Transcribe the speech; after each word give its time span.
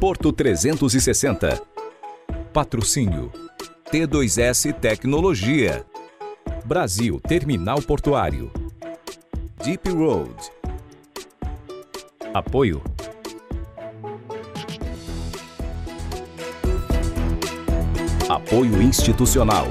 Porto 0.00 0.32
360. 0.32 1.60
Patrocínio 2.54 3.30
T2S 3.92 4.72
Tecnologia. 4.72 5.84
Brasil 6.64 7.20
Terminal 7.20 7.82
Portuário. 7.82 8.50
Deep 9.62 9.90
Road. 9.90 10.34
Apoio 12.32 12.82
Apoio 18.26 18.80
institucional. 18.80 19.66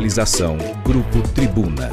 Realização 0.00 0.56
Grupo 0.82 1.22
Tribuna. 1.34 1.90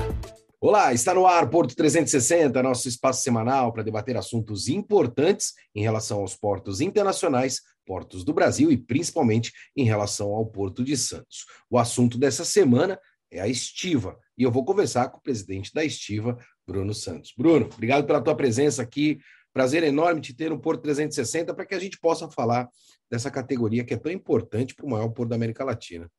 Olá, 0.61 0.93
está 0.93 1.13
no 1.13 1.27
ar 1.27 1.49
Porto 1.49 1.75
360, 1.75 2.63
nosso 2.63 2.87
espaço 2.87 3.21
semanal 3.21 3.73
para 3.73 3.83
debater 3.83 4.15
assuntos 4.15 4.69
importantes 4.69 5.51
em 5.75 5.81
relação 5.81 6.21
aos 6.21 6.33
portos 6.33 6.79
internacionais, 6.79 7.59
portos 7.85 8.23
do 8.23 8.33
Brasil 8.33 8.71
e 8.71 8.77
principalmente 8.77 9.51
em 9.75 9.83
relação 9.83 10.29
ao 10.29 10.45
Porto 10.45 10.85
de 10.85 10.95
Santos. 10.95 11.43
O 11.69 11.77
assunto 11.77 12.17
dessa 12.17 12.45
semana 12.45 12.97
é 13.29 13.41
a 13.41 13.47
Estiva 13.49 14.17
e 14.37 14.43
eu 14.43 14.51
vou 14.53 14.63
conversar 14.63 15.09
com 15.09 15.17
o 15.17 15.21
presidente 15.21 15.73
da 15.73 15.83
Estiva, 15.83 16.37
Bruno 16.65 16.93
Santos. 16.93 17.33
Bruno, 17.37 17.65
obrigado 17.73 18.07
pela 18.07 18.21
tua 18.21 18.35
presença 18.35 18.81
aqui. 18.81 19.19
Prazer 19.51 19.83
enorme 19.83 20.21
te 20.21 20.33
ter 20.33 20.49
no 20.49 20.61
Porto 20.61 20.83
360 20.83 21.53
para 21.53 21.65
que 21.65 21.75
a 21.75 21.79
gente 21.79 21.99
possa 21.99 22.29
falar 22.29 22.69
dessa 23.11 23.29
categoria 23.29 23.83
que 23.83 23.93
é 23.93 23.97
tão 23.97 24.13
importante 24.13 24.73
para 24.73 24.85
o 24.85 24.89
maior 24.89 25.09
porto 25.09 25.31
da 25.31 25.35
América 25.35 25.65
Latina. 25.65 26.09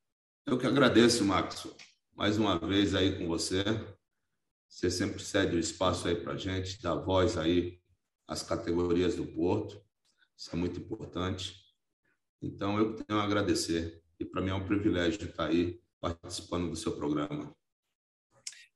Eu 0.49 0.57
que 0.57 0.67
agradeço, 0.67 1.27
Max, 1.27 1.69
mais 2.17 2.39
uma 2.39 2.59
vez 2.59 2.95
aí 2.95 3.19
com 3.19 3.27
você. 3.27 3.63
Você 4.67 4.91
sempre 4.91 5.23
cede 5.23 5.55
o 5.55 5.59
espaço 5.59 6.09
aí 6.09 6.15
para 6.17 6.39
gente, 6.39 6.81
dá 6.81 6.95
voz 6.95 7.37
aí 7.37 7.79
às 8.27 8.43
categorias 8.43 9.15
do 9.15 9.27
Porto. 9.27 9.79
Isso 10.35 10.49
é 10.51 10.57
muito 10.57 10.81
importante. 10.81 11.55
Então, 12.41 12.79
eu 12.79 12.95
tenho 12.95 13.21
a 13.21 13.25
agradecer. 13.25 14.03
E 14.19 14.25
para 14.25 14.41
mim 14.41 14.49
é 14.49 14.55
um 14.55 14.65
privilégio 14.65 15.29
estar 15.29 15.49
aí 15.49 15.79
participando 16.01 16.71
do 16.71 16.77
seu 16.77 16.97
programa. 16.97 17.55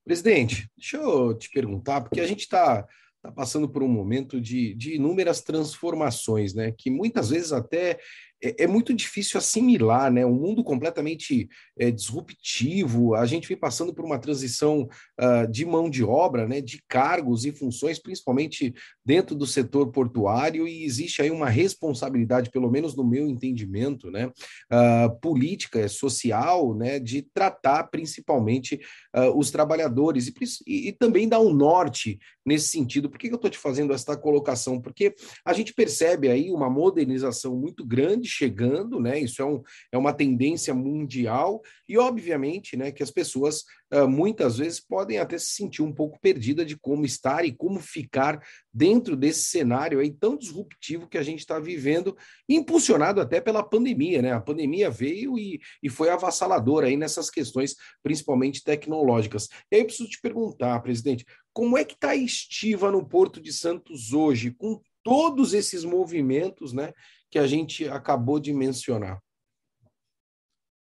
Presidente, 0.04 0.70
deixa 0.76 0.98
eu 0.98 1.32
te 1.32 1.48
perguntar, 1.48 2.02
porque 2.02 2.20
a 2.20 2.26
gente 2.26 2.40
está 2.40 2.86
está 3.22 3.30
passando 3.30 3.68
por 3.68 3.84
um 3.84 3.88
momento 3.88 4.40
de, 4.40 4.74
de 4.74 4.96
inúmeras 4.96 5.40
transformações, 5.40 6.54
né? 6.54 6.72
Que 6.72 6.90
muitas 6.90 7.30
vezes 7.30 7.52
até 7.52 8.00
é, 8.42 8.64
é 8.64 8.66
muito 8.66 8.92
difícil 8.92 9.38
assimilar, 9.38 10.12
né? 10.12 10.26
Um 10.26 10.34
mundo 10.34 10.64
completamente 10.64 11.48
é, 11.78 11.90
disruptivo. 11.90 13.14
A 13.14 13.24
gente 13.24 13.46
vem 13.46 13.56
passando 13.56 13.94
por 13.94 14.04
uma 14.04 14.18
transição 14.18 14.88
uh, 15.20 15.50
de 15.50 15.64
mão 15.64 15.88
de 15.88 16.02
obra, 16.02 16.46
né? 16.46 16.60
De 16.60 16.82
cargos 16.88 17.44
e 17.44 17.52
funções, 17.52 17.98
principalmente 17.98 18.74
dentro 19.04 19.36
do 19.36 19.46
setor 19.46 19.90
portuário, 19.92 20.66
e 20.66 20.84
existe 20.84 21.22
aí 21.22 21.30
uma 21.30 21.48
responsabilidade, 21.48 22.50
pelo 22.50 22.70
menos 22.70 22.96
no 22.96 23.04
meu 23.04 23.28
entendimento, 23.28 24.10
né? 24.10 24.26
Uh, 24.26 25.20
política, 25.20 25.88
social, 25.88 26.74
né? 26.74 26.98
De 26.98 27.22
tratar 27.22 27.84
principalmente 27.84 28.80
uh, 29.16 29.38
os 29.38 29.50
trabalhadores 29.50 30.26
e, 30.26 30.34
e, 30.66 30.88
e 30.88 30.92
também 30.92 31.28
dar 31.28 31.40
um 31.40 31.52
norte 31.52 32.18
nesse 32.44 32.68
sentido. 32.68 33.08
Por 33.08 33.18
que, 33.18 33.28
que 33.28 33.34
eu 33.34 33.36
estou 33.36 33.50
te 33.50 33.58
fazendo 33.58 33.92
esta 33.92 34.16
colocação? 34.16 34.80
Porque 34.80 35.14
a 35.44 35.52
gente 35.52 35.72
percebe 35.72 36.28
aí 36.28 36.50
uma 36.50 36.68
modernização 36.68 37.56
muito 37.56 37.86
grande 37.86 38.31
chegando, 38.32 38.98
né? 38.98 39.18
Isso 39.18 39.40
é, 39.42 39.44
um, 39.44 39.62
é 39.90 39.98
uma 39.98 40.12
tendência 40.12 40.74
mundial, 40.74 41.62
e 41.88 41.98
obviamente 41.98 42.76
né, 42.76 42.90
que 42.90 43.02
as 43.02 43.10
pessoas 43.10 43.64
uh, 43.92 44.08
muitas 44.08 44.58
vezes 44.58 44.80
podem 44.80 45.18
até 45.18 45.36
se 45.38 45.52
sentir 45.52 45.82
um 45.82 45.92
pouco 45.92 46.18
perdida 46.20 46.64
de 46.64 46.76
como 46.76 47.04
estar 47.04 47.44
e 47.44 47.52
como 47.52 47.80
ficar 47.80 48.40
dentro 48.72 49.14
desse 49.14 49.44
cenário 49.44 50.00
aí 50.00 50.10
tão 50.10 50.36
disruptivo 50.36 51.08
que 51.08 51.18
a 51.18 51.22
gente 51.22 51.40
está 51.40 51.58
vivendo, 51.58 52.16
impulsionado 52.48 53.20
até 53.20 53.40
pela 53.40 53.62
pandemia, 53.62 54.22
né? 54.22 54.32
A 54.32 54.40
pandemia 54.40 54.90
veio 54.90 55.38
e, 55.38 55.60
e 55.82 55.88
foi 55.88 56.08
avassaladora 56.08 56.86
aí 56.86 56.96
nessas 56.96 57.28
questões, 57.28 57.76
principalmente 58.02 58.64
tecnológicas. 58.64 59.48
E 59.70 59.76
aí 59.76 59.82
eu 59.82 59.86
preciso 59.86 60.08
te 60.08 60.20
perguntar, 60.20 60.80
presidente, 60.80 61.26
como 61.52 61.76
é 61.76 61.84
que 61.84 61.94
está 61.94 62.10
a 62.10 62.16
estiva 62.16 62.90
no 62.90 63.06
Porto 63.06 63.40
de 63.40 63.52
Santos 63.52 64.12
hoje, 64.12 64.50
com 64.50 64.80
todos 65.02 65.52
esses 65.52 65.84
movimentos 65.84 66.72
né, 66.72 66.92
que 67.32 67.38
a 67.38 67.46
gente 67.46 67.88
acabou 67.88 68.38
de 68.38 68.52
mencionar? 68.52 69.18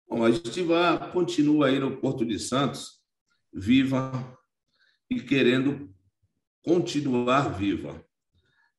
Bom, 0.07 0.23
a 0.23 0.29
estiva 0.29 1.09
continua 1.11 1.65
aí 1.65 1.79
no 1.79 1.97
Porto 1.97 2.23
de 2.23 2.37
Santos, 2.37 3.01
viva 3.51 4.11
e 5.09 5.19
querendo 5.19 5.91
continuar 6.63 7.57
viva. 7.57 8.05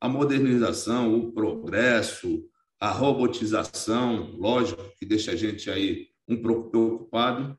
A 0.01 0.09
modernização, 0.09 1.19
o 1.19 1.33
progresso, 1.33 2.49
a 2.79 2.93
robotização, 2.93 4.37
lógico 4.37 4.95
que 4.97 5.05
deixa 5.05 5.33
a 5.33 5.37
gente 5.37 5.69
aí 5.69 6.07
um 6.29 6.41
pouco 6.41 6.71
preocupado, 6.71 7.59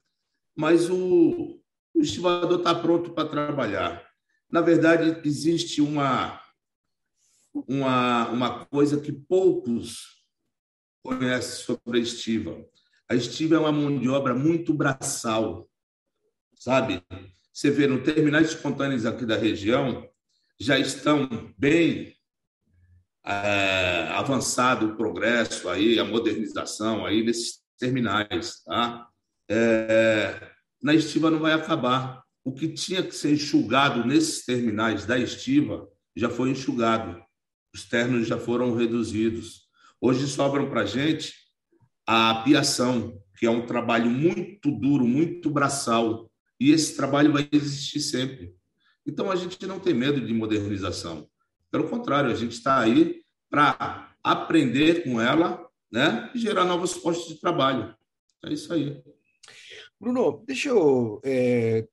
mas 0.55 0.89
o, 0.89 1.61
o 1.93 1.99
estivador 1.99 2.59
está 2.59 2.73
pronto 2.73 3.11
para 3.11 3.27
trabalhar. 3.27 4.07
Na 4.49 4.61
verdade, 4.61 5.21
existe 5.27 5.81
uma, 5.81 6.41
uma, 7.69 8.27
uma 8.29 8.65
coisa 8.65 8.99
que 8.99 9.11
poucos 9.11 10.23
conhecem 11.03 11.65
sobre 11.65 11.99
a 11.99 12.01
estiva. 12.01 12.65
A 13.07 13.13
estiva 13.13 13.55
é 13.55 13.59
uma 13.59 13.71
mão 13.71 13.99
de 13.99 14.09
obra 14.09 14.33
muito 14.33 14.73
braçal, 14.73 15.69
sabe? 16.55 17.03
Você 17.53 17.69
vê 17.69 17.85
no 17.85 18.01
terminais 18.01 18.49
espontâneos 18.49 19.05
aqui 19.05 19.23
da 19.23 19.37
região, 19.37 20.09
já 20.59 20.79
estão 20.79 21.53
bem 21.57 22.15
é, 23.23 24.09
avançado 24.13 24.87
o 24.87 24.97
progresso 24.97 25.69
aí, 25.69 25.99
a 25.99 26.03
modernização 26.03 27.05
aí 27.05 27.23
nesses 27.23 27.59
terminais, 27.77 28.63
tá? 28.63 29.07
É, 29.47 30.51
na 30.81 30.95
estiva 30.95 31.29
não 31.29 31.39
vai 31.39 31.53
acabar 31.53 32.23
o 32.43 32.51
que 32.51 32.69
tinha 32.69 33.03
que 33.03 33.13
ser 33.13 33.33
enxugado 33.33 34.05
nesses 34.05 34.43
terminais 34.43 35.05
da 35.05 35.17
estiva 35.19 35.87
já 36.15 36.29
foi 36.29 36.49
enxugado. 36.49 37.23
Os 37.73 37.85
ternos 37.85 38.27
já 38.27 38.37
foram 38.37 38.75
reduzidos. 38.75 39.67
Hoje 40.01 40.27
sobram 40.27 40.69
para 40.69 40.81
a 40.81 40.85
gente 40.85 41.33
a 42.05 42.31
apiação, 42.31 43.21
que 43.37 43.45
é 43.45 43.49
um 43.49 43.65
trabalho 43.65 44.09
muito 44.09 44.71
duro, 44.71 45.05
muito 45.05 45.49
braçal. 45.49 46.29
E 46.59 46.71
esse 46.71 46.95
trabalho 46.95 47.31
vai 47.31 47.47
existir 47.51 47.99
sempre. 47.99 48.55
Então 49.05 49.31
a 49.31 49.35
gente 49.35 49.65
não 49.65 49.79
tem 49.79 49.93
medo 49.93 50.19
de 50.19 50.33
modernização. 50.33 51.29
Pelo 51.71 51.89
contrário, 51.89 52.31
a 52.31 52.35
gente 52.35 52.53
está 52.53 52.79
aí 52.79 53.21
para 53.49 54.13
aprender 54.23 55.03
com 55.03 55.21
ela 55.21 55.67
né, 55.91 56.29
e 56.33 56.39
gerar 56.39 56.65
novos 56.65 56.93
postos 56.93 57.33
de 57.33 57.39
trabalho. 57.39 57.95
É 58.43 58.53
isso 58.53 58.73
aí. 58.73 59.01
Bruno, 59.99 60.43
deixa 60.45 60.69
eu 60.69 61.19
é, 61.23 61.87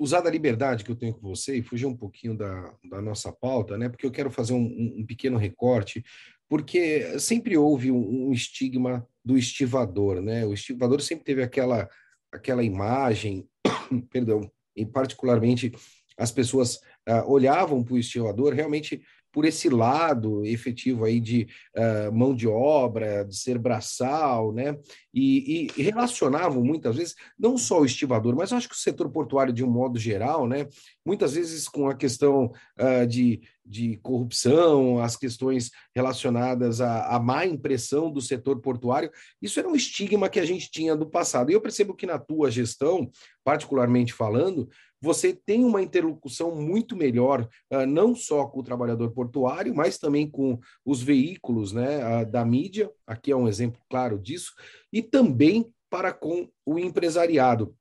usar 0.00 0.22
da 0.22 0.30
liberdade 0.30 0.82
que 0.82 0.90
eu 0.90 0.96
tenho 0.96 1.12
com 1.12 1.28
você 1.28 1.58
e 1.58 1.62
fugir 1.62 1.84
um 1.84 1.94
pouquinho 1.94 2.34
da, 2.34 2.74
da 2.88 3.02
nossa 3.02 3.30
pauta, 3.30 3.76
né? 3.76 3.86
Porque 3.86 4.06
eu 4.06 4.10
quero 4.10 4.30
fazer 4.30 4.54
um, 4.54 4.94
um 4.98 5.04
pequeno 5.04 5.36
recorte, 5.36 6.02
porque 6.48 7.18
sempre 7.20 7.54
houve 7.58 7.92
um, 7.92 8.28
um, 8.28 8.32
estigma 8.32 9.06
do 9.22 9.36
estivador, 9.36 10.22
né? 10.22 10.46
O 10.46 10.54
estivador 10.54 11.02
sempre 11.02 11.24
teve 11.24 11.42
aquela 11.42 11.86
aquela 12.32 12.62
imagem, 12.62 13.46
perdão, 14.10 14.50
e 14.74 14.86
particularmente 14.86 15.72
as 16.16 16.30
pessoas 16.32 16.76
uh, 17.08 17.26
olhavam 17.26 17.82
para 17.84 17.94
o 17.94 17.98
estivador 17.98 18.54
realmente 18.54 19.02
por 19.32 19.44
esse 19.44 19.68
lado 19.68 20.44
efetivo 20.44 21.04
aí 21.04 21.20
de 21.20 21.46
uh, 21.76 22.12
mão 22.12 22.34
de 22.34 22.48
obra, 22.48 23.24
de 23.24 23.36
ser 23.36 23.58
braçal, 23.58 24.52
né? 24.52 24.76
E, 25.12 25.68
e, 25.76 25.82
relacionavam 25.82 26.62
muitas 26.62 26.96
vezes 26.96 27.14
não 27.38 27.58
só 27.58 27.80
o 27.80 27.84
estivador, 27.84 28.36
mas 28.36 28.52
acho 28.52 28.68
que 28.68 28.74
o 28.74 28.78
setor 28.78 29.10
portuário 29.10 29.52
de 29.52 29.64
um 29.64 29.70
modo 29.70 29.98
geral, 29.98 30.46
né? 30.46 30.68
Muitas 31.04 31.34
vezes 31.34 31.68
com 31.68 31.88
a 31.88 31.94
questão 31.94 32.52
uh, 32.78 33.06
de, 33.06 33.40
de 33.64 33.96
corrupção, 33.98 35.00
as 35.00 35.16
questões 35.16 35.70
relacionadas 35.94 36.80
à, 36.80 37.14
à 37.14 37.20
má 37.20 37.46
impressão 37.46 38.10
do 38.10 38.20
setor 38.20 38.60
portuário, 38.60 39.10
isso 39.40 39.58
era 39.58 39.68
um 39.68 39.74
estigma 39.74 40.28
que 40.28 40.40
a 40.40 40.44
gente 40.44 40.70
tinha 40.70 40.96
do 40.96 41.08
passado. 41.08 41.50
E 41.50 41.54
eu 41.54 41.60
percebo 41.60 41.94
que 41.94 42.06
na 42.06 42.18
tua 42.18 42.50
gestão, 42.50 43.10
particularmente 43.44 44.12
falando, 44.12 44.68
você 45.00 45.32
tem 45.32 45.64
uma 45.64 45.82
interlocução 45.82 46.54
muito 46.54 46.94
melhor, 46.94 47.48
uh, 47.72 47.86
não 47.86 48.14
só 48.14 48.46
com 48.46 48.60
o 48.60 48.64
trabalhador 48.64 49.10
portuário, 49.12 49.74
mas 49.74 49.98
também 49.98 50.28
com 50.28 50.58
os 50.84 51.02
veículos 51.02 51.72
né, 51.72 52.22
uh, 52.22 52.30
da 52.30 52.44
mídia, 52.44 52.90
aqui 53.06 53.32
é 53.32 53.36
um 53.36 53.48
exemplo 53.48 53.80
claro 53.88 54.18
disso, 54.18 54.52
e 54.92 55.02
também 55.02 55.72
para 55.88 56.12
com 56.12 56.48
o 56.64 56.78
empresariado. 56.78 57.74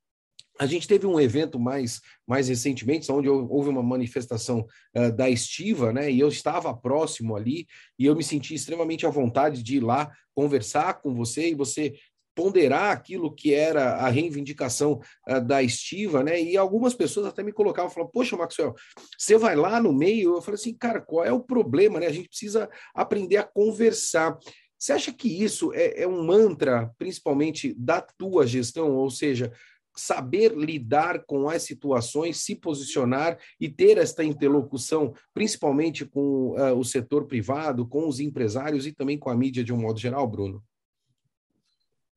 a 0.60 0.66
gente 0.66 0.88
teve 0.88 1.06
um 1.06 1.20
evento 1.20 1.58
mais, 1.60 2.02
mais 2.28 2.50
recentemente, 2.50 3.10
onde 3.12 3.30
houve 3.30 3.70
uma 3.70 3.84
manifestação 3.84 4.66
uh, 4.96 5.12
da 5.16 5.30
Estiva, 5.30 5.94
né? 5.94 6.12
E 6.12 6.20
eu 6.20 6.28
estava 6.28 6.74
próximo 6.76 7.36
ali 7.36 7.66
e 7.98 8.06
eu 8.06 8.16
me 8.16 8.24
senti 8.24 8.56
extremamente 8.56 9.06
à 9.06 9.10
vontade 9.10 9.64
de 9.64 9.78
ir 9.78 9.80
lá 9.80 10.12
conversar 10.36 11.02
com 11.02 11.14
você 11.14 11.50
e 11.50 11.56
você 11.56 11.94
ponderar 12.40 12.94
aquilo 12.94 13.36
que 13.36 13.54
era 13.54 13.96
a 13.96 14.08
reivindicação 14.08 15.02
uh, 15.28 15.42
da 15.42 15.62
estiva, 15.62 16.24
né? 16.24 16.42
E 16.42 16.56
algumas 16.56 16.94
pessoas 16.94 17.26
até 17.26 17.44
me 17.44 17.52
colocavam, 17.52 17.92
falavam, 17.92 18.14
poxa, 18.14 18.38
Maxwell, 18.38 18.74
você 19.18 19.38
vai 19.38 19.58
lá 19.58 19.82
no 19.82 19.92
meio? 19.92 20.36
Eu 20.36 20.42
falei 20.42 20.56
assim, 20.56 20.74
cara, 20.74 21.02
qual 21.02 21.26
é 21.26 21.34
o 21.34 21.44
problema, 21.44 22.00
né? 22.00 22.08
A 22.08 22.14
gente 22.14 22.30
precisa 22.30 22.70
aprender 22.96 23.36
a 23.36 23.44
conversar. 23.44 24.40
Você 24.78 24.94
acha 24.94 25.12
que 25.12 25.28
isso 25.28 25.74
é, 25.74 26.04
é 26.04 26.08
um 26.08 26.24
mantra, 26.24 26.90
principalmente 26.98 27.74
da 27.78 28.00
tua 28.00 28.48
gestão, 28.48 28.96
ou 28.96 29.10
seja, 29.10 29.52
saber 29.94 30.56
lidar 30.56 31.26
com 31.26 31.50
as 31.50 31.64
situações, 31.64 32.38
se 32.38 32.56
posicionar 32.56 33.38
e 33.60 33.68
ter 33.68 33.98
esta 33.98 34.24
interlocução, 34.24 35.14
principalmente 35.34 36.06
com 36.06 36.52
uh, 36.52 36.74
o 36.78 36.86
setor 36.86 37.26
privado, 37.26 37.86
com 37.86 38.08
os 38.08 38.22
empresários 38.22 38.88
e 38.88 38.94
também 38.94 39.20
com 39.20 39.30
a 39.30 39.36
mídia 39.36 39.62
de 39.62 39.74
um 39.74 39.78
modo 39.78 40.00
geral, 40.00 40.26
Bruno? 40.26 40.64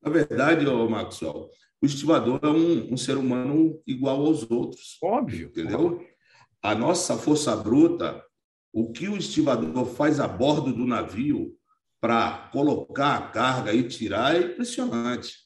Na 0.03 0.11
verdade, 0.11 0.65
Maxwell, 0.65 1.49
o 1.81 1.85
estivador 1.85 2.39
é 2.43 2.47
um, 2.47 2.93
um, 2.93 2.97
ser 2.97 3.15
humano 3.17 3.81
igual 3.87 4.25
aos 4.25 4.49
outros. 4.51 4.97
Óbvio. 5.01 5.47
Entendeu? 5.47 6.05
A 6.61 6.75
nossa 6.75 7.17
força 7.17 7.55
bruta, 7.55 8.23
o 8.71 8.91
que 8.91 9.07
o 9.07 9.15
estivador 9.15 9.85
faz 9.85 10.19
a 10.19 10.27
bordo 10.27 10.73
do 10.73 10.85
navio 10.85 11.55
para 12.01 12.49
colocar 12.51 13.15
a 13.15 13.27
carga 13.29 13.73
e 13.73 13.87
tirar 13.87 14.35
é 14.35 14.39
impressionante. 14.39 15.37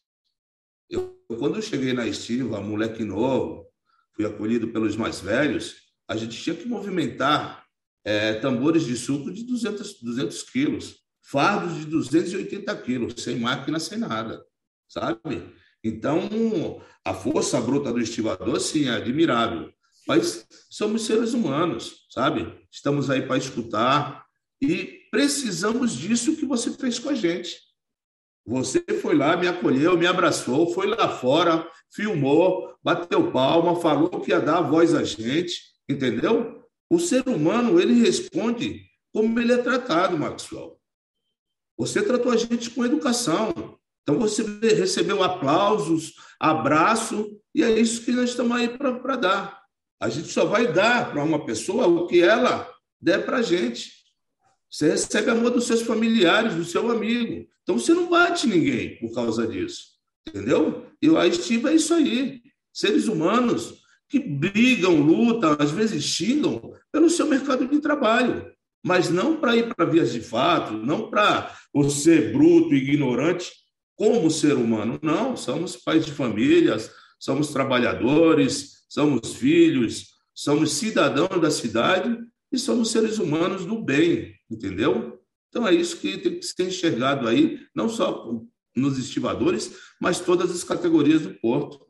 Eu, 0.89 1.21
quando 1.37 1.57
eu 1.57 1.61
cheguei 1.61 1.93
na 1.93 2.07
estiva, 2.07 2.59
moleque 2.59 3.03
novo, 3.03 3.67
fui 4.15 4.25
acolhido 4.25 4.69
pelos 4.69 4.95
mais 4.95 5.19
velhos, 5.19 5.75
a 6.07 6.15
gente 6.15 6.41
tinha 6.41 6.55
que 6.55 6.67
movimentar 6.67 7.63
é, 8.03 8.35
tambores 8.35 8.85
de 8.85 8.95
suco 8.95 9.31
de 9.31 9.43
200, 9.43 10.01
200 10.01 10.43
quilos, 10.43 10.95
fardos 11.21 11.75
de 11.75 11.85
280 11.85 12.75
quilos, 12.77 13.21
sem 13.21 13.37
máquina, 13.37 13.79
sem 13.79 13.97
nada, 13.97 14.43
sabe? 14.87 15.53
Então, 15.83 16.81
a 17.03 17.13
força 17.13 17.59
bruta 17.61 17.91
do 17.91 17.99
estivador, 17.99 18.59
sim, 18.59 18.87
é 18.87 18.91
admirável. 18.91 19.71
Mas 20.07 20.47
somos 20.69 21.05
seres 21.05 21.33
humanos, 21.33 22.07
sabe? 22.09 22.53
Estamos 22.71 23.09
aí 23.09 23.21
para 23.21 23.37
escutar 23.37 24.25
e 24.61 25.01
precisamos 25.11 25.93
disso 25.93 26.35
que 26.35 26.45
você 26.45 26.71
fez 26.71 26.97
com 26.97 27.09
a 27.09 27.13
gente. 27.13 27.57
Você 28.45 28.81
foi 29.01 29.15
lá, 29.15 29.35
me 29.35 29.47
acolheu, 29.47 29.97
me 29.97 30.07
abraçou, 30.07 30.73
foi 30.73 30.87
lá 30.87 31.09
fora, 31.09 31.69
filmou, 31.91 32.73
bateu 32.81 33.29
palma, 33.31 33.79
falou 33.81 34.21
que 34.21 34.31
ia 34.31 34.39
dar 34.39 34.59
a 34.59 34.61
voz 34.61 34.95
a 34.95 35.03
gente, 35.03 35.61
entendeu? 35.89 36.63
O 36.89 36.99
ser 36.99 37.27
humano, 37.27 37.79
ele 37.79 37.93
responde 37.93 38.85
como 39.11 39.37
ele 39.39 39.51
é 39.51 39.57
tratado, 39.57 40.17
Maxwell. 40.17 40.79
Você 41.77 42.01
tratou 42.01 42.31
a 42.31 42.37
gente 42.37 42.69
com 42.69 42.85
educação. 42.85 43.77
Então 44.07 44.17
você 44.17 44.41
recebeu 44.73 45.21
aplausos, 45.21 46.13
abraço, 46.39 47.37
e 47.53 47.61
é 47.61 47.77
isso 47.77 48.05
que 48.05 48.11
nós 48.13 48.29
estamos 48.29 48.55
aí 48.55 48.69
para 48.69 49.17
dar. 49.17 49.61
A 49.99 50.07
gente 50.07 50.29
só 50.29 50.45
vai 50.45 50.71
dar 50.71 51.11
para 51.11 51.21
uma 51.21 51.45
pessoa 51.45 51.87
o 51.87 52.07
que 52.07 52.21
ela 52.21 52.73
der 53.01 53.25
para 53.25 53.37
a 53.37 53.41
gente. 53.41 53.91
Você 54.71 54.91
recebe 54.91 55.29
amor 55.29 55.49
dos 55.49 55.65
seus 55.65 55.81
familiares, 55.81 56.55
do 56.55 56.63
seu 56.63 56.89
amigo. 56.89 57.45
Então 57.63 57.77
você 57.77 57.93
não 57.93 58.09
bate 58.09 58.47
ninguém 58.47 58.97
por 58.97 59.13
causa 59.13 59.45
disso. 59.45 59.97
Entendeu? 60.25 60.85
E 61.01 61.13
a 61.13 61.27
estiva 61.27 61.71
é 61.71 61.75
isso 61.75 61.93
aí. 61.93 62.41
Seres 62.71 63.09
humanos 63.09 63.81
que 64.07 64.19
brigam, 64.19 65.01
lutam, 65.01 65.57
às 65.59 65.71
vezes 65.71 66.01
xingam 66.05 66.61
pelo 66.93 67.09
seu 67.09 67.25
mercado 67.25 67.67
de 67.67 67.79
trabalho, 67.79 68.49
mas 68.81 69.09
não 69.09 69.35
para 69.35 69.57
ir 69.57 69.73
para 69.75 69.83
vias 69.85 70.13
de 70.13 70.21
fato, 70.21 70.73
não 70.73 71.09
para 71.09 71.53
você 71.73 72.31
bruto, 72.31 72.73
ignorante, 72.73 73.51
como 73.97 74.29
ser 74.31 74.53
humano. 74.53 74.99
Não, 75.01 75.35
somos 75.35 75.75
pais 75.75 76.05
de 76.05 76.13
famílias, 76.13 76.89
somos 77.19 77.49
trabalhadores, 77.49 78.85
somos 78.87 79.35
filhos, 79.35 80.13
somos 80.33 80.73
cidadãos 80.73 81.41
da 81.41 81.51
cidade 81.51 82.17
e 82.51 82.57
somos 82.57 82.91
seres 82.91 83.17
humanos 83.17 83.65
do 83.65 83.83
bem, 83.83 84.35
entendeu? 84.49 85.19
Então 85.49 85.67
é 85.67 85.73
isso 85.73 85.97
que 85.97 86.17
tem 86.19 86.39
que 86.39 86.45
ser 86.45 86.67
enxergado 86.67 87.27
aí, 87.27 87.59
não 87.75 87.89
só 87.89 88.31
nos 88.75 88.99
estivadores, 88.99 89.75
mas 89.99 90.19
todas 90.19 90.51
as 90.51 90.63
categorias 90.63 91.23
do 91.23 91.33
porto. 91.39 91.85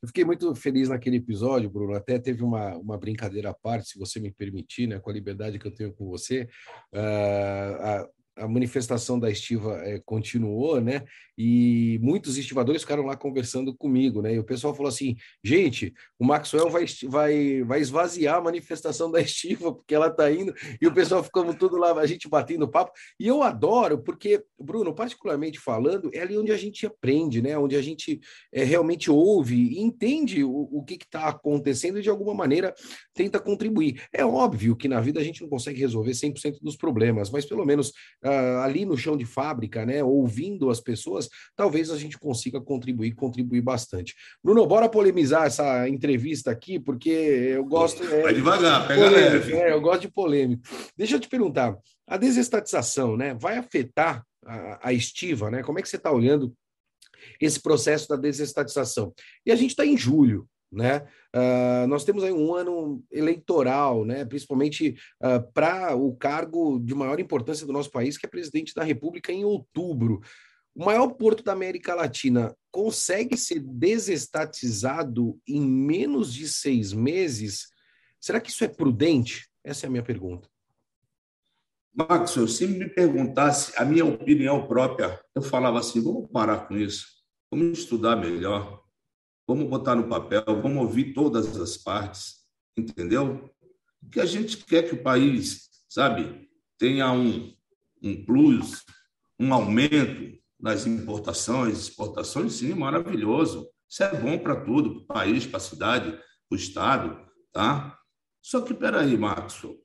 Eu 0.00 0.08
fiquei 0.08 0.24
muito 0.24 0.54
feliz 0.54 0.88
naquele 0.88 1.16
episódio, 1.16 1.70
Bruno. 1.70 1.94
Até 1.94 2.18
teve 2.18 2.44
uma, 2.44 2.76
uma 2.76 2.96
brincadeira 2.96 3.50
à 3.50 3.54
parte, 3.54 3.90
se 3.90 3.98
você 3.98 4.20
me 4.20 4.30
permitir, 4.30 4.86
né, 4.86 5.00
com 5.00 5.10
a 5.10 5.12
liberdade 5.12 5.58
que 5.58 5.66
eu 5.66 5.74
tenho 5.74 5.92
com 5.92 6.06
você. 6.08 6.48
Uh, 6.92 8.08
a 8.36 8.48
manifestação 8.48 9.18
da 9.18 9.30
estiva 9.30 9.76
é, 9.84 10.00
continuou, 10.04 10.80
né? 10.80 11.04
E 11.36 11.98
muitos 12.02 12.36
estivadores 12.36 12.82
ficaram 12.82 13.04
lá 13.04 13.16
conversando 13.16 13.74
comigo, 13.74 14.20
né? 14.20 14.34
E 14.34 14.38
o 14.38 14.44
pessoal 14.44 14.74
falou 14.74 14.88
assim: 14.88 15.16
gente, 15.42 15.92
o 16.18 16.24
Maxwell 16.24 16.68
vai, 16.68 16.84
vai, 17.04 17.62
vai 17.62 17.80
esvaziar 17.80 18.36
a 18.36 18.42
manifestação 18.42 19.10
da 19.10 19.20
estiva, 19.20 19.72
porque 19.74 19.94
ela 19.94 20.08
está 20.08 20.30
indo, 20.30 20.54
e 20.80 20.86
o 20.86 20.94
pessoal 20.94 21.22
ficou 21.22 21.52
tudo 21.54 21.76
lá, 21.76 21.92
a 21.98 22.06
gente 22.06 22.28
batendo 22.28 22.68
papo. 22.68 22.92
E 23.18 23.26
eu 23.26 23.42
adoro, 23.42 23.98
porque, 23.98 24.44
Bruno, 24.58 24.94
particularmente 24.94 25.58
falando, 25.58 26.10
é 26.12 26.20
ali 26.20 26.36
onde 26.36 26.52
a 26.52 26.56
gente 26.56 26.86
aprende, 26.86 27.40
né? 27.40 27.56
Onde 27.56 27.76
a 27.76 27.82
gente 27.82 28.20
é, 28.52 28.64
realmente 28.64 29.10
ouve 29.10 29.56
e 29.56 29.80
entende 29.80 30.44
o, 30.44 30.68
o 30.70 30.84
que 30.84 30.94
está 30.94 31.28
acontecendo 31.28 31.98
e, 31.98 32.02
de 32.02 32.10
alguma 32.10 32.34
maneira, 32.34 32.74
tenta 33.14 33.40
contribuir. 33.40 34.02
É 34.12 34.24
óbvio 34.24 34.76
que 34.76 34.88
na 34.88 35.00
vida 35.00 35.20
a 35.20 35.24
gente 35.24 35.42
não 35.42 35.48
consegue 35.48 35.80
resolver 35.80 36.12
100% 36.12 36.58
dos 36.60 36.76
problemas, 36.76 37.30
mas 37.30 37.44
pelo 37.44 37.64
menos 37.64 37.88
uh, 38.24 38.60
ali 38.62 38.84
no 38.84 38.96
chão 38.96 39.16
de 39.16 39.24
fábrica, 39.24 39.84
né, 39.84 40.02
ouvindo 40.02 40.70
as 40.70 40.80
pessoas, 40.80 41.28
talvez 41.56 41.90
a 41.90 41.98
gente 41.98 42.18
consiga 42.18 42.60
contribuir, 42.60 43.14
contribuir 43.14 43.60
bastante. 43.60 44.14
Bruno, 44.42 44.66
bora 44.66 44.88
polemizar 44.88 45.46
essa 45.46 45.88
entrevista 45.88 46.50
aqui, 46.50 46.78
porque 46.78 47.10
eu 47.10 47.64
gosto. 47.64 48.02
É, 48.02 48.22
Vai 48.22 48.34
devagar, 48.34 48.86
pega 48.86 49.10
leve. 49.10 49.52
É, 49.54 49.72
eu 49.72 49.80
gosto 49.80 50.02
de 50.02 50.12
polêmico. 50.12 50.62
Deixa 50.96 51.16
eu 51.16 51.20
te 51.20 51.28
perguntar, 51.28 51.76
a 52.06 52.16
desestatização, 52.16 53.16
né, 53.16 53.34
vai 53.34 53.56
afetar 53.56 54.24
a, 54.44 54.88
a 54.88 54.92
estiva, 54.92 55.50
né? 55.50 55.62
Como 55.62 55.78
é 55.78 55.82
que 55.82 55.88
você 55.88 55.96
está 55.96 56.10
olhando 56.10 56.52
esse 57.40 57.60
processo 57.60 58.08
da 58.08 58.16
desestatização? 58.16 59.14
E 59.46 59.52
a 59.52 59.56
gente 59.56 59.70
está 59.70 59.86
em 59.86 59.96
julho, 59.96 60.48
né? 60.70 61.06
Uh, 61.34 61.86
nós 61.86 62.04
temos 62.04 62.24
aí 62.24 62.32
um 62.32 62.54
ano 62.54 63.02
eleitoral, 63.10 64.04
né? 64.04 64.24
principalmente 64.24 64.90
uh, 65.22 65.26
ah, 65.26 65.40
para 65.40 65.96
o 65.96 66.14
cargo 66.14 66.78
de 66.78 66.94
maior 66.94 67.18
importância 67.20 67.66
do 67.66 67.72
nosso 67.72 67.90
país, 67.90 68.18
que 68.18 68.26
é 68.26 68.28
presidente 68.28 68.74
da 68.74 68.82
República 68.82 69.32
em 69.32 69.44
outubro. 69.44 70.20
O 70.74 70.84
maior 70.84 71.08
porto 71.08 71.42
da 71.42 71.52
América 71.52 71.94
Latina 71.94 72.56
consegue 72.70 73.36
ser 73.36 73.60
desestatizado 73.60 75.38
em 75.46 75.60
menos 75.60 76.32
de 76.32 76.48
seis 76.48 76.92
meses? 76.92 77.68
Será 78.20 78.40
que 78.40 78.50
isso 78.50 78.64
é 78.64 78.68
prudente? 78.68 79.48
Essa 79.62 79.86
é 79.86 79.88
a 79.88 79.90
minha 79.90 80.02
pergunta. 80.02 80.48
Maxwell, 81.94 82.48
se 82.48 82.66
me 82.66 82.88
perguntasse 82.88 83.72
a 83.76 83.84
minha 83.84 84.04
opinião 84.04 84.66
própria, 84.66 85.20
eu 85.34 85.42
falava 85.42 85.78
assim: 85.78 86.00
vamos 86.00 86.30
parar 86.30 86.66
com 86.66 86.74
isso, 86.74 87.06
vamos 87.50 87.80
estudar 87.80 88.16
melhor, 88.16 88.82
Vamos 89.46 89.68
botar 89.68 89.96
no 89.96 90.08
papel, 90.08 90.44
vamos 90.46 90.82
ouvir 90.82 91.12
todas 91.12 91.60
as 91.60 91.76
partes, 91.76 92.36
entendeu? 92.76 93.50
Que 94.10 94.20
a 94.20 94.24
gente 94.24 94.56
quer 94.56 94.88
que 94.88 94.94
o 94.94 95.02
país, 95.02 95.68
sabe, 95.88 96.48
tenha 96.78 97.12
um, 97.12 97.52
um 98.00 98.24
plus, 98.24 98.84
um 99.38 99.52
aumento 99.52 100.40
nas 100.62 100.86
importações, 100.86 101.78
exportações, 101.78 102.54
sim, 102.54 102.72
maravilhoso. 102.72 103.68
Isso 103.90 104.04
é 104.04 104.16
bom 104.16 104.38
para 104.38 104.64
tudo, 104.64 104.94
para 104.94 105.02
o 105.02 105.06
país, 105.06 105.44
para 105.44 105.56
a 105.56 105.60
cidade, 105.60 106.12
para 106.12 106.22
o 106.52 106.56
Estado, 106.56 107.30
tá? 107.52 107.98
Só 108.40 108.60
que, 108.60 108.72
peraí, 108.72 109.18
Maxwell, 109.18 109.78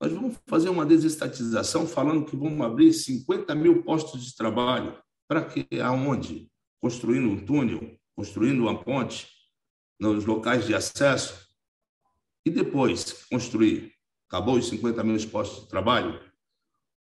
nós 0.00 0.12
vamos 0.12 0.36
fazer 0.46 0.68
uma 0.68 0.84
desestatização 0.84 1.86
falando 1.86 2.26
que 2.26 2.36
vamos 2.36 2.60
abrir 2.64 2.92
50 2.92 3.54
mil 3.54 3.82
postos 3.82 4.24
de 4.24 4.36
trabalho. 4.36 4.96
Para 5.26 5.44
quê? 5.44 5.66
Aonde? 5.82 6.50
Construindo 6.80 7.28
um 7.28 7.44
túnel? 7.44 7.98
construindo 8.14 8.60
uma 8.60 8.82
ponte 8.82 9.28
nos 9.98 10.24
locais 10.24 10.66
de 10.66 10.74
acesso, 10.74 11.44
e 12.46 12.50
depois 12.50 13.24
construir, 13.30 13.92
acabou 14.28 14.56
os 14.56 14.68
50 14.68 15.02
mil 15.02 15.28
postos 15.30 15.64
de 15.64 15.68
trabalho. 15.68 16.20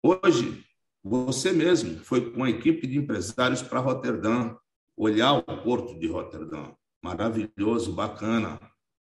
Hoje, 0.02 0.64
você 1.02 1.52
mesmo 1.52 1.98
foi 1.98 2.30
com 2.30 2.44
a 2.44 2.50
equipe 2.50 2.86
de 2.86 2.98
empresários 2.98 3.62
para 3.62 3.80
Roterdã, 3.80 4.54
olhar 4.96 5.32
o 5.34 5.42
porto 5.42 5.98
de 5.98 6.06
Roterdã. 6.06 6.72
Maravilhoso, 7.02 7.92
bacana. 7.92 8.60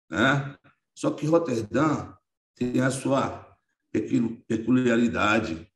Né? 0.09 0.57
Só 0.95 1.11
que 1.11 1.25
Roterdã 1.25 2.13
tem 2.55 2.81
a 2.81 2.89
sua 2.89 3.47
peculiaridade. 4.47 5.67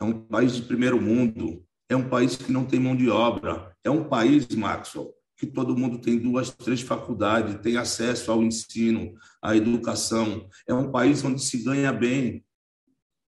É 0.00 0.04
um 0.04 0.26
país 0.26 0.54
de 0.54 0.62
primeiro 0.62 1.00
mundo, 1.00 1.64
é 1.88 1.96
um 1.96 2.08
país 2.08 2.36
que 2.36 2.52
não 2.52 2.64
tem 2.64 2.78
mão 2.78 2.96
de 2.96 3.08
obra, 3.08 3.74
é 3.82 3.90
um 3.90 4.04
país, 4.04 4.46
Maxwell, 4.48 5.14
que 5.36 5.46
todo 5.46 5.76
mundo 5.76 5.98
tem 5.98 6.18
duas, 6.18 6.50
três 6.50 6.80
faculdades, 6.80 7.60
tem 7.60 7.76
acesso 7.76 8.32
ao 8.32 8.42
ensino, 8.42 9.14
à 9.42 9.56
educação. 9.56 10.48
É 10.66 10.72
um 10.72 10.90
país 10.90 11.22
onde 11.24 11.42
se 11.42 11.62
ganha 11.62 11.92
bem. 11.92 12.44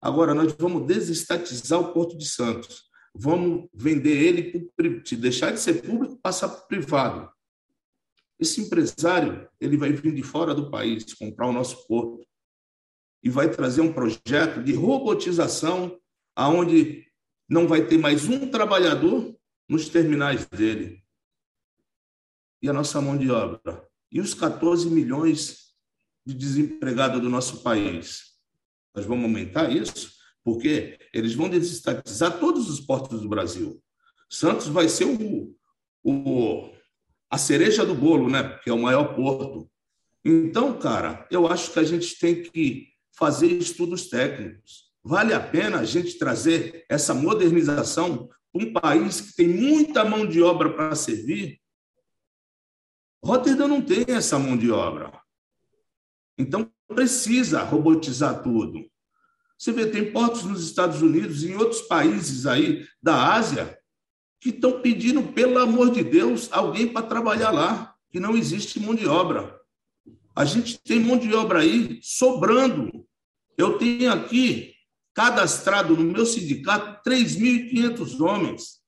Agora, 0.02 0.35
nós 0.35 0.52
vamos 0.54 0.85
desestatizar 0.87 1.80
o 1.80 1.92
Porto 1.92 2.18
de 2.18 2.26
Santos. 2.26 2.90
Vamos 3.14 3.68
vender 3.73 4.21
ele, 4.21 4.71
deixar 5.12 5.52
de 5.52 5.61
ser 5.61 5.82
público, 5.82 6.18
passar 6.21 6.49
para 6.49 6.66
privado. 6.66 7.30
Esse 8.38 8.61
empresário 8.61 9.49
ele 9.61 9.76
vai 9.76 9.92
vir 9.92 10.12
de 10.12 10.23
fora 10.25 10.52
do 10.52 10.68
país 10.68 11.14
comprar 11.14 11.47
o 11.47 11.52
nosso 11.52 11.87
porto 11.87 12.26
e 13.23 13.30
vai 13.30 13.49
trazer 13.49 13.82
um 13.82 13.92
projeto 13.92 14.64
de 14.64 14.73
robotização 14.73 15.97
aonde 16.35 17.06
não 17.49 17.68
vai 17.68 17.87
ter 17.87 17.99
mais 17.99 18.28
um 18.28 18.50
trabalhador 18.50 19.32
nos 19.68 19.88
terminais 19.88 20.44
dele 20.47 21.02
e 22.62 22.68
a 22.68 22.73
nossa 22.73 23.00
mão 23.00 23.18
de 23.18 23.30
obra? 23.30 23.87
E 24.11 24.21
os 24.21 24.35
14 24.35 24.88
milhões 24.88 25.75
de 26.25 26.32
desempregados 26.32 27.21
do 27.21 27.28
nosso 27.28 27.62
país? 27.62 28.32
Nós 28.95 29.07
vamos 29.07 29.25
aumentar 29.25 29.71
isso? 29.71 30.13
Porque 30.45 30.99
eles 31.13 31.35
vão 31.35 31.49
desestatizar 31.49 32.39
todos 32.39 32.69
os 32.69 32.81
portos 32.81 33.21
do 33.21 33.29
Brasil. 33.29 33.83
Santos 34.29 34.69
vai 34.69 34.89
ser 34.89 35.05
o, 35.05 35.55
o, 36.03 36.71
a 37.31 37.39
cereja 37.39 37.85
do 37.85 37.95
bolo, 37.95 38.29
né? 38.29 38.59
que 38.63 38.71
é 38.71 38.73
o 38.73 38.79
maior 38.79 39.15
porto. 39.15 39.71
Então, 40.25 40.79
cara, 40.79 41.27
eu 41.31 41.47
acho 41.47 41.73
que 41.73 41.79
a 41.79 41.85
gente 41.85 42.19
tem 42.19 42.43
que 42.43 42.89
fazer 43.13 43.49
estudos 43.49 44.09
técnicos. 44.09 44.91
Vale 45.05 45.35
a 45.35 45.41
pena 45.41 45.81
a 45.81 45.85
gente 45.85 46.19
trazer 46.19 46.85
essa 46.89 47.15
modernização 47.15 48.29
para 48.53 48.65
um 48.65 48.73
país 48.73 49.21
que 49.21 49.35
tem 49.37 49.49
muita 49.49 50.05
mão 50.05 50.27
de 50.27 50.43
obra 50.43 50.73
para 50.73 50.95
servir 50.95 51.63
Rotterdam 53.25 53.69
não 53.69 53.81
tem 53.81 54.05
essa 54.09 54.37
mão 54.39 54.57
de 54.57 54.71
obra. 54.71 55.22
Então, 56.39 56.71
precisa 56.89 57.62
robotizar 57.62 58.43
tudo. 58.43 58.85
Você 59.59 59.73
vê, 59.73 59.87
tem 59.87 60.12
portos 60.12 60.45
nos 60.45 60.65
Estados 60.65 61.03
Unidos 61.03 61.43
e 61.43 61.51
em 61.51 61.55
outros 61.55 61.83
países 61.83 62.47
aí 62.47 62.87
da 63.03 63.33
Ásia 63.35 63.79
que 64.41 64.49
estão 64.49 64.81
pedindo, 64.81 65.23
pelo 65.23 65.59
amor 65.59 65.91
de 65.93 66.03
Deus, 66.03 66.49
alguém 66.51 66.89
para 66.89 67.07
trabalhar 67.07 67.53
lá, 67.53 67.95
que 68.11 68.19
não 68.19 68.37
existe 68.37 68.81
mão 68.81 68.93
de 68.93 69.07
obra. 69.07 69.57
A 70.35 70.45
gente 70.45 70.83
tem 70.83 70.99
mão 70.99 71.17
de 71.17 71.33
obra 71.33 71.61
aí 71.61 72.01
sobrando. 72.03 73.07
Eu 73.57 73.79
tenho 73.79 74.11
aqui 74.11 74.75
cadastrado 75.15 75.97
no 75.97 76.03
meu 76.03 76.27
sindicato 76.27 77.09
3.500 77.09 78.21
homens. 78.21 78.83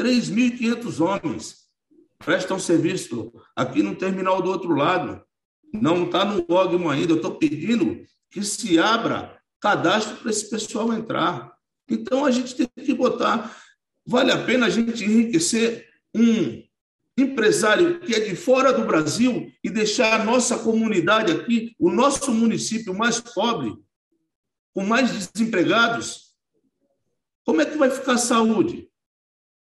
3.500 0.00 1.00
homens 1.00 1.68
prestam 2.18 2.58
serviço 2.58 3.32
aqui 3.54 3.82
no 3.82 3.94
terminal 3.94 4.40
do 4.40 4.48
outro 4.48 4.74
lado. 4.74 5.22
Não 5.72 6.04
está 6.04 6.24
no 6.24 6.44
órgão 6.48 6.90
ainda. 6.90 7.12
Eu 7.12 7.16
estou 7.16 7.36
pedindo 7.36 8.04
que 8.30 8.42
se 8.42 8.78
abra 8.78 9.40
cadastro 9.60 10.16
para 10.16 10.30
esse 10.30 10.48
pessoal 10.50 10.92
entrar. 10.92 11.52
Então, 11.88 12.24
a 12.24 12.30
gente 12.30 12.54
tem 12.54 12.68
que 12.84 12.94
botar. 12.94 13.56
Vale 14.06 14.32
a 14.32 14.44
pena 14.44 14.66
a 14.66 14.70
gente 14.70 15.04
enriquecer 15.04 15.88
um 16.14 16.62
empresário 17.16 18.00
que 18.00 18.14
é 18.14 18.20
de 18.20 18.34
fora 18.34 18.72
do 18.72 18.84
Brasil 18.84 19.52
e 19.62 19.70
deixar 19.70 20.20
a 20.20 20.24
nossa 20.24 20.58
comunidade 20.58 21.32
aqui, 21.32 21.74
o 21.78 21.90
nosso 21.90 22.32
município 22.32 22.94
mais 22.94 23.20
pobre, 23.20 23.74
com 24.74 24.84
mais 24.84 25.12
desempregados? 25.12 26.34
Como 27.44 27.60
é 27.60 27.66
que 27.66 27.76
vai 27.76 27.90
ficar 27.90 28.14
a 28.14 28.18
saúde? 28.18 28.88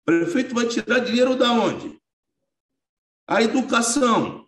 O 0.03 0.05
prefeito 0.05 0.55
vai 0.55 0.67
tirar 0.67 0.99
dinheiro 1.01 1.37
da 1.37 1.53
onde? 1.53 1.99
A 3.27 3.43
educação. 3.43 4.40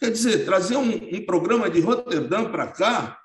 Quer 0.00 0.10
dizer, 0.10 0.44
trazer 0.44 0.76
um, 0.76 0.90
um 0.90 1.26
programa 1.26 1.68
de 1.68 1.80
Roterdã 1.80 2.50
para 2.50 2.66
cá, 2.68 3.20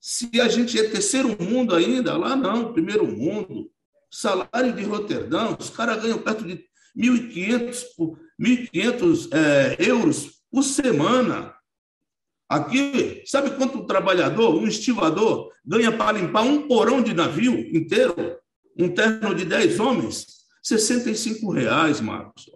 se 0.00 0.28
a 0.40 0.48
gente 0.48 0.78
é 0.78 0.90
terceiro 0.90 1.36
mundo 1.42 1.74
ainda, 1.74 2.16
lá 2.16 2.34
não, 2.34 2.72
primeiro 2.72 3.06
mundo. 3.06 3.70
Salário 4.10 4.74
de 4.74 4.82
Roterdã, 4.82 5.56
os 5.58 5.70
caras 5.70 6.02
ganham 6.02 6.18
perto 6.18 6.44
de 6.44 6.64
1.500 6.96 7.84
1.500 8.40 9.28
é, 9.32 9.76
euros 9.78 10.42
por 10.50 10.62
semana. 10.62 11.54
Aqui, 12.48 13.22
sabe 13.26 13.50
quanto 13.50 13.78
um 13.78 13.86
trabalhador, 13.86 14.54
um 14.54 14.66
estivador, 14.66 15.52
ganha 15.64 15.92
para 15.96 16.18
limpar 16.18 16.42
um 16.42 16.66
porão 16.66 17.02
de 17.02 17.12
navio 17.12 17.54
inteiro? 17.76 18.14
Um 18.78 18.88
terno 18.88 19.34
de 19.34 19.44
10 19.44 19.80
homens? 19.80 20.26
65 20.62 21.50
reais, 21.52 22.00
Marcos. 22.00 22.50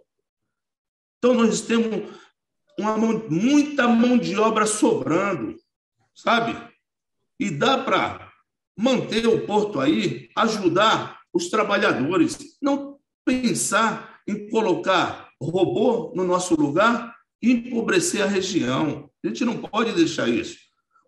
Então, 1.19 1.35
nós 1.35 1.61
temos 1.61 2.09
uma 2.79 2.97
mão, 2.97 3.25
muita 3.29 3.87
mão 3.89 4.19
de 4.19 4.39
obra 4.39 4.67
sobrando, 4.67 5.57
sabe? 6.15 6.57
E 7.39 7.51
dá 7.51 7.79
para 7.79 8.31
manter 8.77 9.27
o 9.27 9.47
porto 9.47 9.81
aí, 9.81 10.29
ajudar 10.37 11.21
os 11.33 11.49
trabalhadores, 11.49 12.39
não 12.61 12.99
pensar 13.25 14.21
em 14.27 14.49
colocar 14.49 15.31
robô 15.41 16.13
no 16.15 16.25
nosso 16.25 16.55
lugar 16.55 17.15
e 17.41 17.51
empobrecer 17.51 18.23
a 18.23 18.27
região. 18.27 19.11
A 19.25 19.29
gente 19.29 19.45
não 19.45 19.59
pode 19.59 19.93
deixar 19.93 20.29
isso. 20.29 20.59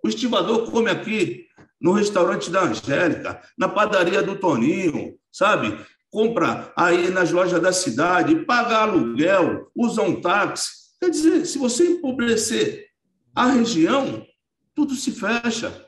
O 0.02 0.08
estivador 0.08 0.70
come 0.70 0.90
aqui 0.90 1.46
no 1.80 1.92
restaurante 1.92 2.50
da 2.50 2.62
Angélica, 2.62 3.40
na 3.56 3.68
padaria 3.68 4.22
do 4.22 4.36
Toninho, 4.36 5.16
sabe? 5.32 5.78
compra 6.14 6.72
aí 6.76 7.10
nas 7.10 7.32
lojas 7.32 7.60
da 7.60 7.72
cidade, 7.72 8.44
paga 8.44 8.76
aluguel, 8.78 9.68
usa 9.74 10.00
um 10.00 10.20
táxi. 10.20 10.83
Quer 11.04 11.10
dizer, 11.10 11.44
se 11.44 11.58
você 11.58 11.86
empobrecer 11.86 12.88
a 13.34 13.44
região, 13.44 14.26
tudo 14.74 14.94
se 14.94 15.12
fecha. 15.12 15.86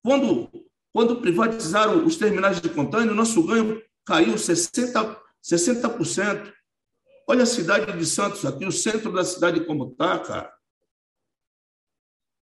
Quando, 0.00 0.48
quando 0.92 1.20
privatizaram 1.20 2.06
os 2.06 2.14
terminais 2.14 2.60
de 2.60 2.68
contêiner, 2.68 3.10
o 3.10 3.16
nosso 3.16 3.42
ganho 3.42 3.82
caiu 4.04 4.34
60%. 4.34 5.16
60%. 5.44 6.52
Olha 7.28 7.42
a 7.42 7.46
cidade 7.46 7.98
de 7.98 8.06
Santos 8.06 8.44
aqui, 8.44 8.64
o 8.64 8.70
centro 8.70 9.12
da 9.12 9.24
cidade 9.24 9.66
como 9.66 9.90
está, 9.90 10.16
cara 10.20 10.56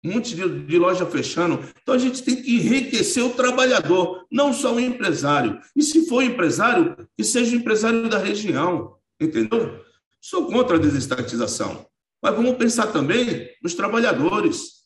um 0.05 0.15
monte 0.15 0.35
de, 0.35 0.67
de, 0.67 0.79
loja 0.81 1.07
fechando. 1.07 1.65
Então 1.81 1.95
a 1.95 1.99
gente 1.99 2.25
tem 2.25 2.43
que 2.43 2.57
enriquecer 2.57 3.25
o 3.25 3.35
trabalhador, 3.35 4.27
não 4.29 4.53
só 4.53 4.75
o 4.75 4.81
empresário. 4.81 5.61
E 5.77 5.83
se 5.85 6.09
for 6.09 6.25
empresário, 6.25 7.09
que 7.17 7.23
seja 7.23 7.55
empresário 7.55 8.09
da 8.09 8.19
região, 8.19 8.97
entendeu? 9.21 9.81
Sou 10.25 10.47
contra 10.47 10.77
a 10.77 10.81
desestatização, 10.81 11.85
mas 12.23 12.37
vamos 12.37 12.57
pensar 12.57 12.93
também 12.93 13.51
nos 13.61 13.75
trabalhadores. 13.75 14.85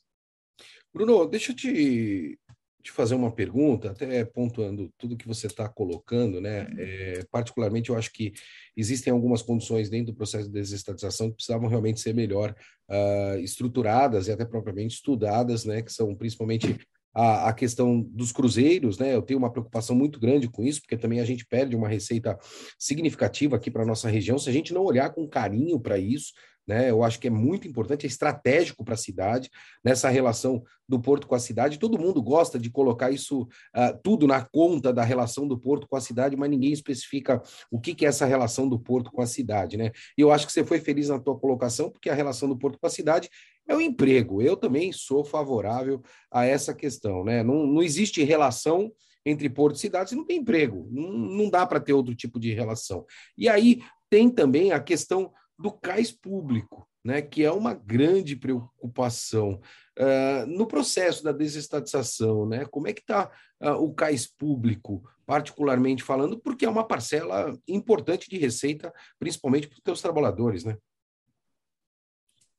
Bruno, 0.94 1.26
deixa 1.26 1.52
eu 1.52 1.56
te 1.56 2.38
te 2.86 2.92
fazer 2.92 3.16
uma 3.16 3.32
pergunta, 3.32 3.90
até 3.90 4.24
pontuando 4.24 4.92
tudo 4.96 5.16
que 5.16 5.26
você 5.26 5.48
está 5.48 5.68
colocando, 5.68 6.40
né? 6.40 6.68
É, 6.78 7.24
particularmente, 7.32 7.90
eu 7.90 7.96
acho 7.96 8.12
que 8.12 8.32
existem 8.76 9.12
algumas 9.12 9.42
condições 9.42 9.90
dentro 9.90 10.12
do 10.12 10.16
processo 10.16 10.46
de 10.46 10.52
desestatização 10.52 11.28
que 11.28 11.34
precisavam 11.34 11.68
realmente 11.68 12.00
ser 12.00 12.14
melhor 12.14 12.54
uh, 12.88 13.38
estruturadas 13.40 14.28
e 14.28 14.32
até 14.32 14.44
propriamente 14.44 14.94
estudadas, 14.94 15.64
né? 15.64 15.82
Que 15.82 15.92
são 15.92 16.14
principalmente 16.14 16.78
a, 17.16 17.48
a, 17.48 17.52
questão 17.54 18.02
dos 18.02 18.30
cruzeiros, 18.30 18.98
né? 18.98 19.14
Eu 19.14 19.22
tenho 19.22 19.38
uma 19.38 19.50
preocupação 19.50 19.96
muito 19.96 20.20
grande 20.20 20.50
com 20.50 20.62
isso, 20.62 20.82
porque 20.82 20.98
também 20.98 21.18
a 21.18 21.24
gente 21.24 21.46
perde 21.46 21.74
uma 21.74 21.88
receita 21.88 22.38
significativa 22.78 23.56
aqui 23.56 23.70
para 23.70 23.84
a 23.84 23.86
nossa 23.86 24.10
região. 24.10 24.38
Se 24.38 24.50
a 24.50 24.52
gente 24.52 24.74
não 24.74 24.84
olhar 24.84 25.08
com 25.08 25.26
carinho 25.26 25.80
para 25.80 25.98
isso, 25.98 26.34
né? 26.66 26.90
Eu 26.90 27.04
acho 27.04 27.20
que 27.20 27.28
é 27.28 27.30
muito 27.30 27.68
importante, 27.68 28.04
é 28.04 28.08
estratégico 28.08 28.84
para 28.84 28.94
a 28.94 28.98
cidade, 28.98 29.50
nessa 29.84 30.08
relação 30.08 30.62
do 30.88 31.00
porto 31.00 31.26
com 31.26 31.34
a 31.34 31.38
cidade. 31.38 31.78
Todo 31.78 31.98
mundo 31.98 32.22
gosta 32.22 32.58
de 32.58 32.70
colocar 32.70 33.10
isso 33.10 33.42
uh, 33.42 33.98
tudo 34.02 34.26
na 34.26 34.44
conta 34.44 34.92
da 34.92 35.02
relação 35.02 35.46
do 35.46 35.58
porto 35.58 35.86
com 35.86 35.96
a 35.96 36.00
cidade, 36.00 36.36
mas 36.36 36.50
ninguém 36.50 36.72
especifica 36.72 37.42
o 37.70 37.80
que, 37.80 37.94
que 37.94 38.04
é 38.04 38.08
essa 38.08 38.26
relação 38.26 38.68
do 38.68 38.78
porto 38.78 39.10
com 39.10 39.22
a 39.22 39.26
cidade, 39.26 39.76
né? 39.76 39.92
E 40.16 40.20
eu 40.20 40.30
acho 40.30 40.46
que 40.46 40.52
você 40.52 40.64
foi 40.64 40.80
feliz 40.80 41.08
na 41.08 41.18
tua 41.18 41.38
colocação, 41.38 41.90
porque 41.90 42.10
a 42.10 42.14
relação 42.14 42.48
do 42.48 42.56
porto 42.56 42.78
com 42.78 42.86
a 42.86 42.90
cidade 42.90 43.28
é 43.68 43.74
o 43.74 43.80
emprego. 43.80 44.40
Eu 44.40 44.56
também 44.56 44.92
sou 44.92 45.24
favorável 45.24 46.02
a 46.30 46.44
essa 46.44 46.74
questão, 46.74 47.24
né? 47.24 47.42
Não, 47.42 47.66
não 47.66 47.82
existe 47.82 48.22
relação 48.22 48.92
entre 49.24 49.50
porto 49.50 49.76
e 49.76 49.80
cidade 49.80 50.10
se 50.10 50.16
não 50.16 50.24
tem 50.24 50.38
emprego. 50.38 50.88
Não, 50.90 51.10
não 51.10 51.50
dá 51.50 51.66
para 51.66 51.80
ter 51.80 51.92
outro 51.92 52.14
tipo 52.14 52.38
de 52.38 52.52
relação. 52.52 53.04
E 53.36 53.48
aí 53.48 53.80
tem 54.08 54.30
também 54.30 54.70
a 54.70 54.80
questão 54.80 55.32
do 55.58 55.70
cais 55.72 56.12
público, 56.12 56.88
né, 57.04 57.22
que 57.22 57.44
é 57.44 57.50
uma 57.50 57.72
grande 57.72 58.36
preocupação. 58.36 59.60
Uh, 59.98 60.46
no 60.46 60.66
processo 60.66 61.22
da 61.22 61.32
desestatização, 61.32 62.46
né, 62.46 62.66
como 62.66 62.88
é 62.88 62.92
que 62.92 63.00
está 63.00 63.30
uh, 63.62 63.72
o 63.72 63.94
cais 63.94 64.26
público, 64.26 65.02
particularmente 65.24 66.02
falando, 66.02 66.38
porque 66.38 66.66
é 66.66 66.68
uma 66.68 66.86
parcela 66.86 67.56
importante 67.66 68.28
de 68.28 68.36
receita, 68.36 68.92
principalmente 69.18 69.68
para 69.68 69.76
os 69.76 69.82
seus 69.84 70.02
trabalhadores, 70.02 70.64
né? 70.64 70.76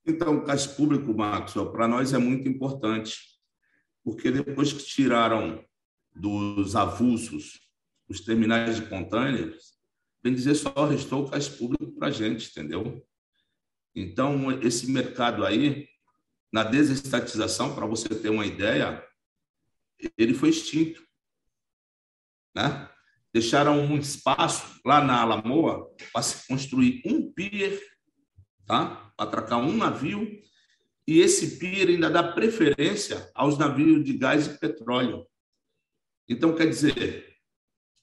Então, 0.06 0.38
o 0.38 0.44
cais 0.46 0.66
público, 0.66 1.14
Marcos, 1.14 1.54
para 1.72 1.88
nós 1.88 2.14
é 2.14 2.18
muito 2.18 2.48
importante, 2.48 3.18
porque 4.04 4.32
depois 4.32 4.72
que 4.72 4.84
tiraram 4.84 5.62
dos 6.16 6.76
avulsos 6.76 7.60
os 8.08 8.22
terminais 8.22 8.78
de 8.78 8.88
contêineres, 8.88 9.77
bem 10.28 10.36
dizer, 10.36 10.56
só 10.56 10.86
restou 10.86 11.24
o 11.24 11.30
cais 11.30 11.48
público 11.48 11.94
para 11.94 12.10
a 12.10 12.12
gente, 12.12 12.50
entendeu? 12.50 13.06
Então, 13.96 14.52
esse 14.62 14.92
mercado 14.92 15.46
aí, 15.46 15.88
na 16.52 16.64
desestatização, 16.64 17.74
para 17.74 17.86
você 17.86 18.10
ter 18.10 18.30
uma 18.30 18.46
ideia, 18.46 19.04
ele 20.18 20.34
foi 20.34 20.50
extinto. 20.50 21.02
Né? 22.54 22.90
Deixaram 23.34 23.80
um 23.80 23.98
espaço 23.98 24.82
lá 24.86 25.04
na 25.04 25.22
Alamoa 25.22 25.90
para 26.12 26.22
se 26.22 26.46
construir 26.46 27.02
um 27.06 27.32
pier, 27.32 27.80
tá? 28.66 29.14
atracar 29.18 29.60
um 29.60 29.76
navio, 29.76 30.42
e 31.08 31.22
esse 31.22 31.58
pier 31.58 31.88
ainda 31.88 32.10
dá 32.10 32.34
preferência 32.34 33.32
aos 33.34 33.58
navios 33.58 34.04
de 34.04 34.18
gás 34.18 34.46
e 34.46 34.58
petróleo. 34.58 35.26
Então, 36.28 36.54
quer 36.54 36.68
dizer, 36.68 37.37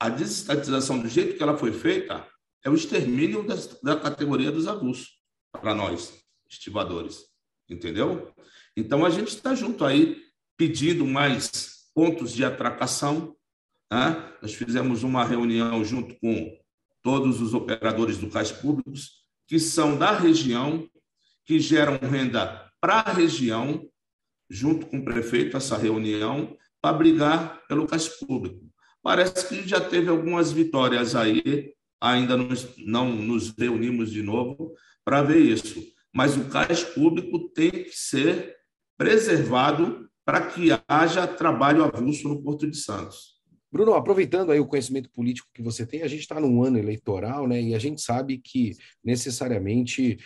a 0.04 0.10
desestatização 0.10 0.98
do 0.98 1.08
jeito 1.08 1.34
que 1.34 1.42
ela 1.42 1.56
foi 1.56 1.72
feita 1.72 2.28
é 2.62 2.68
o 2.68 2.74
extermínio 2.74 3.42
da 3.82 3.96
categoria 3.96 4.52
dos 4.52 4.66
avulsos 4.66 5.18
para 5.50 5.74
nós, 5.74 6.22
estivadores. 6.46 7.24
Entendeu? 7.70 8.30
Então, 8.76 9.06
a 9.06 9.08
gente 9.08 9.28
está 9.28 9.54
junto 9.54 9.82
aí 9.82 10.22
pedindo 10.58 11.06
mais 11.06 11.88
pontos 11.94 12.32
de 12.34 12.44
atracação. 12.44 13.34
Né? 13.90 14.30
Nós 14.42 14.52
fizemos 14.52 15.02
uma 15.02 15.24
reunião 15.24 15.82
junto 15.82 16.14
com 16.20 16.54
todos 17.02 17.40
os 17.40 17.54
operadores 17.54 18.18
do 18.18 18.28
cais 18.28 18.52
públicos, 18.52 19.24
que 19.48 19.58
são 19.58 19.96
da 19.96 20.12
região, 20.12 20.86
que 21.46 21.58
geram 21.58 21.96
renda 21.96 22.70
para 22.78 22.96
a 22.96 23.12
região, 23.12 23.88
junto 24.50 24.84
com 24.84 24.98
o 24.98 25.04
prefeito, 25.04 25.56
essa 25.56 25.78
reunião, 25.78 26.58
para 26.82 26.92
brigar 26.92 27.66
pelo 27.66 27.86
cais 27.86 28.06
público. 28.06 28.73
Parece 29.04 29.46
que 29.46 29.68
já 29.68 29.82
teve 29.82 30.08
algumas 30.08 30.50
vitórias 30.50 31.14
aí, 31.14 31.74
ainda 32.00 32.38
não 32.78 33.12
nos 33.12 33.50
reunimos 33.50 34.10
de 34.10 34.22
novo 34.22 34.72
para 35.04 35.22
ver 35.22 35.40
isso. 35.40 35.84
Mas 36.10 36.38
o 36.38 36.48
cais 36.48 36.82
público 36.82 37.50
tem 37.50 37.70
que 37.70 37.92
ser 37.92 38.56
preservado 38.96 40.08
para 40.24 40.46
que 40.46 40.68
haja 40.88 41.26
trabalho 41.26 41.84
avulso 41.84 42.26
no 42.26 42.42
Porto 42.42 42.66
de 42.66 42.78
Santos. 42.78 43.34
Bruno, 43.70 43.92
aproveitando 43.92 44.52
aí 44.52 44.58
o 44.58 44.66
conhecimento 44.66 45.10
político 45.10 45.50
que 45.52 45.60
você 45.60 45.84
tem, 45.84 46.02
a 46.02 46.08
gente 46.08 46.20
está 46.20 46.40
num 46.40 46.62
ano 46.62 46.78
eleitoral, 46.78 47.46
né? 47.46 47.60
E 47.60 47.74
a 47.74 47.78
gente 47.78 48.00
sabe 48.00 48.38
que 48.38 48.72
necessariamente 49.04 50.16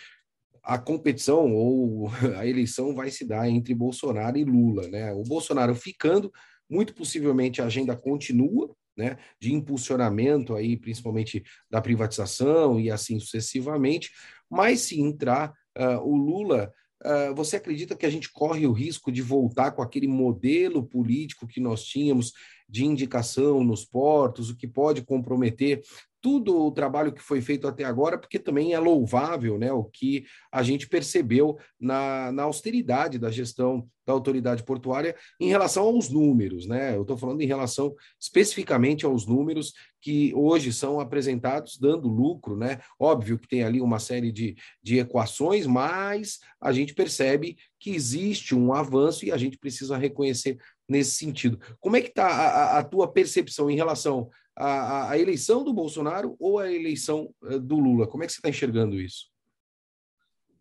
a 0.63 0.77
competição 0.77 1.53
ou 1.53 2.09
a 2.37 2.47
eleição 2.47 2.95
vai 2.95 3.11
se 3.11 3.27
dar 3.27 3.49
entre 3.49 3.73
Bolsonaro 3.73 4.37
e 4.37 4.45
Lula, 4.45 4.87
né? 4.87 5.11
O 5.11 5.23
Bolsonaro 5.23 5.75
ficando, 5.75 6.31
muito 6.69 6.93
possivelmente 6.93 7.61
a 7.61 7.65
agenda 7.65 7.95
continua, 7.95 8.73
né, 8.95 9.17
de 9.39 9.53
impulsionamento 9.53 10.55
aí, 10.55 10.75
principalmente 10.75 11.43
da 11.69 11.81
privatização 11.81 12.79
e 12.79 12.91
assim 12.91 13.19
sucessivamente, 13.19 14.11
mas 14.49 14.81
se 14.81 14.99
entrar 14.99 15.53
uh, 15.77 15.99
o 16.03 16.15
Lula, 16.15 16.71
uh, 17.05 17.33
você 17.33 17.55
acredita 17.55 17.95
que 17.95 18.05
a 18.05 18.09
gente 18.09 18.29
corre 18.29 18.67
o 18.67 18.73
risco 18.73 19.11
de 19.11 19.21
voltar 19.21 19.71
com 19.71 19.81
aquele 19.81 20.07
modelo 20.07 20.83
político 20.83 21.47
que 21.47 21.61
nós 21.61 21.85
tínhamos 21.85 22.33
de 22.69 22.85
indicação 22.85 23.63
nos 23.63 23.83
portos, 23.83 24.49
o 24.49 24.55
que 24.55 24.67
pode 24.67 25.01
comprometer 25.01 25.81
tudo 26.21 26.65
o 26.65 26.71
trabalho 26.71 27.13
que 27.13 27.21
foi 27.21 27.41
feito 27.41 27.67
até 27.67 27.83
agora, 27.83 28.17
porque 28.17 28.37
também 28.37 28.73
é 28.73 28.79
louvável 28.79 29.57
né, 29.57 29.71
o 29.71 29.85
que 29.85 30.25
a 30.51 30.61
gente 30.61 30.87
percebeu 30.87 31.57
na, 31.79 32.31
na 32.31 32.43
austeridade 32.43 33.17
da 33.17 33.31
gestão 33.31 33.87
da 34.05 34.13
autoridade 34.13 34.63
portuária 34.63 35.15
em 35.39 35.49
relação 35.49 35.83
aos 35.83 36.09
números. 36.09 36.65
Né? 36.65 36.95
Eu 36.95 37.03
estou 37.03 37.17
falando 37.17 37.41
em 37.41 37.45
relação 37.45 37.95
especificamente 38.19 39.05
aos 39.05 39.25
números 39.25 39.71
que 40.01 40.33
hoje 40.35 40.73
são 40.73 40.99
apresentados 40.99 41.77
dando 41.77 42.07
lucro. 42.07 42.57
Né? 42.57 42.79
Óbvio 42.99 43.37
que 43.37 43.47
tem 43.47 43.63
ali 43.63 43.79
uma 43.79 43.99
série 43.99 44.31
de, 44.31 44.57
de 44.81 44.97
equações, 44.97 45.67
mas 45.67 46.39
a 46.59 46.71
gente 46.71 46.93
percebe 46.93 47.55
que 47.79 47.91
existe 47.91 48.55
um 48.55 48.73
avanço 48.73 49.25
e 49.25 49.31
a 49.31 49.37
gente 49.37 49.57
precisa 49.57 49.95
reconhecer 49.95 50.57
nesse 50.89 51.11
sentido. 51.11 51.59
Como 51.79 51.95
é 51.95 52.01
que 52.01 52.09
está 52.09 52.25
a, 52.25 52.79
a, 52.79 52.83
tua 52.83 53.07
percepção 53.07 53.69
em 53.69 53.75
relação 53.75 54.29
à, 54.55 55.11
à, 55.11 55.19
eleição 55.19 55.63
do 55.63 55.71
Bolsonaro 55.71 56.35
ou 56.39 56.57
à 56.57 56.71
eleição 56.71 57.33
eh, 57.45 57.59
do 57.59 57.77
Lula? 57.77 58.07
Como 58.07 58.23
é 58.23 58.27
que 58.27 58.33
você 58.33 58.39
está 58.39 58.49
enxergando 58.49 58.99
isso? 58.99 59.27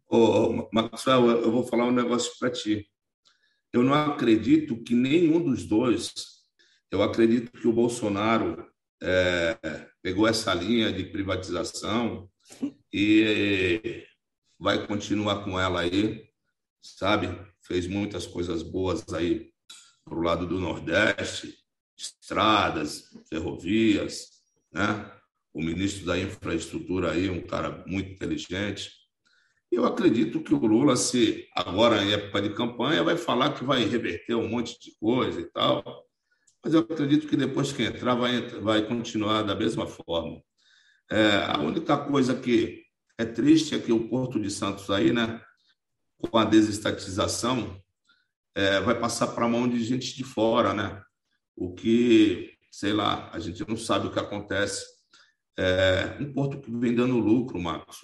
Ô, 0.06 0.68
Maxwell, 0.70 1.30
eu 1.30 1.50
vou 1.50 1.64
falar 1.64 1.86
um 1.86 1.92
negócio 1.92 2.32
para 2.38 2.50
ti. 2.50 2.88
Eu 3.72 3.82
não 3.82 3.94
acredito 3.94 4.82
que 4.82 4.94
nenhum 4.94 5.42
dos 5.42 5.64
dois, 5.64 6.12
eu 6.90 7.02
acredito 7.02 7.50
que 7.52 7.66
o 7.66 7.72
Bolsonaro 7.72 8.66
é, 9.02 9.58
pegou 10.02 10.26
essa 10.26 10.54
linha 10.54 10.92
de 10.92 11.04
privatização 11.04 12.30
e 12.92 14.04
vai 14.58 14.86
continuar 14.86 15.44
com 15.44 15.60
ela 15.60 15.80
aí, 15.80 16.28
sabe? 16.82 17.28
Fez 17.60 17.86
muitas 17.86 18.26
coisas 18.26 18.62
boas 18.62 19.04
aí 19.12 19.52
para 20.08 20.18
o 20.18 20.22
lado 20.22 20.46
do 20.46 20.58
Nordeste, 20.58 21.54
estradas, 21.96 23.10
ferrovias, 23.28 24.28
né? 24.72 25.10
O 25.52 25.60
ministro 25.60 26.06
da 26.06 26.18
Infraestrutura 26.18 27.12
aí, 27.12 27.28
um 27.28 27.40
cara 27.40 27.82
muito 27.86 28.12
inteligente. 28.12 28.92
Eu 29.70 29.84
acredito 29.84 30.40
que 30.40 30.54
o 30.54 30.66
Lula, 30.66 30.96
se 30.96 31.46
agora 31.54 32.02
em 32.02 32.12
época 32.12 32.40
de 32.40 32.54
campanha, 32.54 33.02
vai 33.02 33.16
falar 33.16 33.52
que 33.52 33.64
vai 33.64 33.84
reverter 33.84 34.34
um 34.34 34.48
monte 34.48 34.78
de 34.80 34.96
coisa 34.98 35.40
e 35.40 35.44
tal, 35.44 36.06
mas 36.64 36.74
eu 36.74 36.80
acredito 36.80 37.26
que 37.26 37.36
depois 37.36 37.72
que 37.72 37.82
entrar, 37.82 38.14
vai, 38.14 38.40
vai 38.60 38.86
continuar 38.86 39.42
da 39.42 39.54
mesma 39.54 39.86
forma. 39.86 40.40
É, 41.10 41.44
a 41.46 41.58
única 41.60 41.96
coisa 41.96 42.34
que 42.34 42.82
é 43.18 43.24
triste 43.24 43.74
é 43.74 43.78
que 43.78 43.92
o 43.92 44.08
Porto 44.08 44.40
de 44.40 44.50
Santos 44.50 44.90
aí, 44.90 45.12
né, 45.12 45.40
com 46.18 46.38
a 46.38 46.44
desestatização, 46.44 47.80
é, 48.58 48.80
vai 48.80 48.98
passar 48.98 49.28
para 49.28 49.44
a 49.44 49.48
mão 49.48 49.68
de 49.68 49.80
gente 49.84 50.16
de 50.16 50.24
fora, 50.24 50.74
né? 50.74 51.00
O 51.54 51.72
que, 51.72 52.58
sei 52.72 52.92
lá, 52.92 53.30
a 53.30 53.38
gente 53.38 53.64
não 53.68 53.76
sabe 53.76 54.08
o 54.08 54.12
que 54.12 54.18
acontece. 54.18 54.84
É, 55.56 56.18
um 56.20 56.32
porto 56.32 56.60
que 56.60 56.68
vem 56.76 56.92
dando 56.92 57.20
lucro, 57.20 57.60
Marcos. 57.60 57.98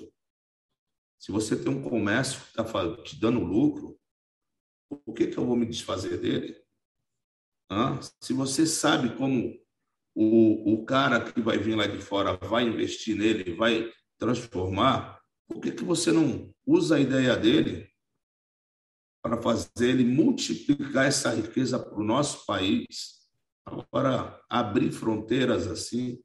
Se 1.19 1.33
você 1.33 1.57
tem 1.57 1.73
um 1.73 1.83
comércio 1.83 2.41
que 2.41 2.61
está 2.61 3.03
te 3.03 3.19
dando 3.19 3.41
lucro, 3.41 3.99
por 5.05 5.13
que, 5.13 5.27
que 5.27 5.37
eu 5.37 5.45
vou 5.45 5.57
me 5.57 5.67
desfazer 5.67 6.19
dele? 6.21 6.57
Hã? 7.69 7.99
Se 8.23 8.33
você 8.33 8.65
sabe 8.65 9.17
como 9.17 9.59
o, 10.15 10.75
o 10.75 10.85
cara 10.85 11.33
que 11.33 11.41
vai 11.41 11.59
vir 11.59 11.75
lá 11.75 11.89
de 11.89 11.99
fora 11.99 12.37
vai 12.37 12.63
investir 12.63 13.17
nele, 13.17 13.57
vai 13.57 13.91
transformar, 14.21 15.21
por 15.49 15.61
que, 15.61 15.73
que 15.73 15.83
você 15.83 16.13
não 16.13 16.55
usa 16.65 16.95
a 16.95 17.01
ideia 17.01 17.37
dele 17.37 17.93
para 19.25 19.41
fazer 19.41 19.89
ele 19.89 20.05
multiplicar 20.05 21.07
essa 21.07 21.35
riqueza 21.35 21.79
para 21.79 21.99
o 21.99 22.05
nosso 22.05 22.45
país, 22.45 23.21
agora 23.65 24.39
abrir 24.51 24.93
fronteiras 24.93 25.67
assim, 25.67 26.19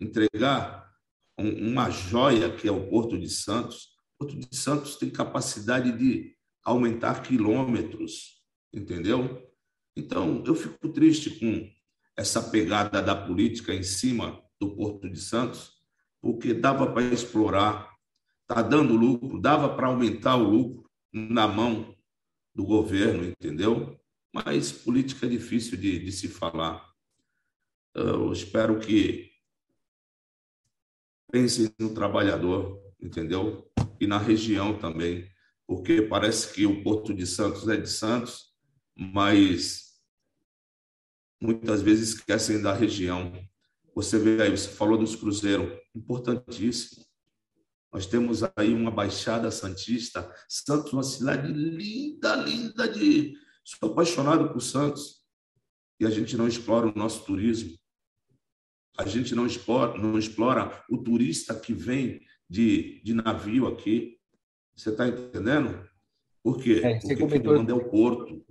entregar 0.00 0.90
um, 1.38 1.72
uma 1.72 1.90
joia 1.90 2.50
que 2.50 2.66
é 2.66 2.72
o 2.72 2.88
Porto 2.88 3.18
de 3.18 3.28
Santos. 3.28 3.90
O 4.14 4.24
Porto 4.24 4.40
de 4.40 4.56
Santos 4.56 4.96
tem 4.96 5.10
capacidade 5.10 5.92
de 5.92 6.34
aumentar 6.64 7.20
quilômetros, 7.22 8.42
entendeu? 8.72 9.46
Então, 9.94 10.42
eu 10.46 10.54
fico 10.54 10.88
triste 10.88 11.38
com 11.38 11.70
essa 12.16 12.42
pegada 12.42 13.02
da 13.02 13.14
política 13.14 13.74
em 13.74 13.82
cima 13.82 14.42
do 14.58 14.74
Porto 14.74 15.06
de 15.10 15.20
Santos, 15.20 15.72
porque 16.18 16.54
dava 16.54 16.90
para 16.94 17.02
explorar, 17.12 17.94
está 18.48 18.62
dando 18.62 18.96
lucro, 18.96 19.38
dava 19.38 19.76
para 19.76 19.88
aumentar 19.88 20.36
o 20.36 20.48
lucro 20.48 20.90
na 21.12 21.46
mão 21.46 21.97
do 22.58 22.64
governo, 22.64 23.24
entendeu? 23.24 23.96
Mas 24.34 24.72
política 24.72 25.26
é 25.26 25.28
difícil 25.28 25.78
de, 25.78 26.00
de 26.00 26.10
se 26.10 26.26
falar. 26.26 26.92
Eu 27.94 28.32
espero 28.32 28.80
que 28.80 29.30
pensem 31.30 31.72
no 31.78 31.94
trabalhador, 31.94 32.82
entendeu? 33.00 33.70
E 34.00 34.08
na 34.08 34.18
região 34.18 34.76
também, 34.76 35.30
porque 35.68 36.02
parece 36.02 36.52
que 36.52 36.66
o 36.66 36.82
Porto 36.82 37.14
de 37.14 37.28
Santos 37.28 37.68
é 37.68 37.76
de 37.76 37.88
Santos, 37.88 38.52
mas 38.96 40.02
muitas 41.40 41.80
vezes 41.80 42.08
esquecem 42.08 42.60
da 42.60 42.74
região. 42.74 43.32
Você 43.94 44.18
vê 44.18 44.42
aí, 44.42 44.50
você 44.50 44.68
falou 44.68 44.98
dos 44.98 45.14
cruzeiros, 45.14 45.78
importantíssimo. 45.94 47.04
Nós 47.92 48.06
temos 48.06 48.42
aí 48.56 48.74
uma 48.74 48.90
Baixada 48.90 49.50
Santista, 49.50 50.30
Santos, 50.48 50.92
uma 50.92 51.02
cidade 51.02 51.50
linda, 51.50 52.36
linda 52.36 52.86
de. 52.88 53.34
Sou 53.64 53.90
apaixonado 53.90 54.52
por 54.52 54.60
Santos. 54.60 55.18
E 56.00 56.06
a 56.06 56.10
gente 56.10 56.36
não 56.36 56.46
explora 56.46 56.86
o 56.86 56.96
nosso 56.96 57.24
turismo. 57.24 57.76
A 58.96 59.06
gente 59.06 59.34
não 59.34 59.46
explora, 59.46 59.96
não 59.98 60.18
explora 60.18 60.84
o 60.90 60.98
turista 60.98 61.54
que 61.54 61.72
vem 61.72 62.20
de, 62.48 63.00
de 63.02 63.14
navio 63.14 63.66
aqui. 63.66 64.18
Você 64.76 64.90
está 64.90 65.08
entendendo? 65.08 65.88
Por 66.42 66.60
quê? 66.60 66.80
É, 66.84 66.98
Porque 66.98 67.16
comentou... 67.16 67.56
é 67.56 67.72
o 67.72 67.90
porto. 67.90 68.44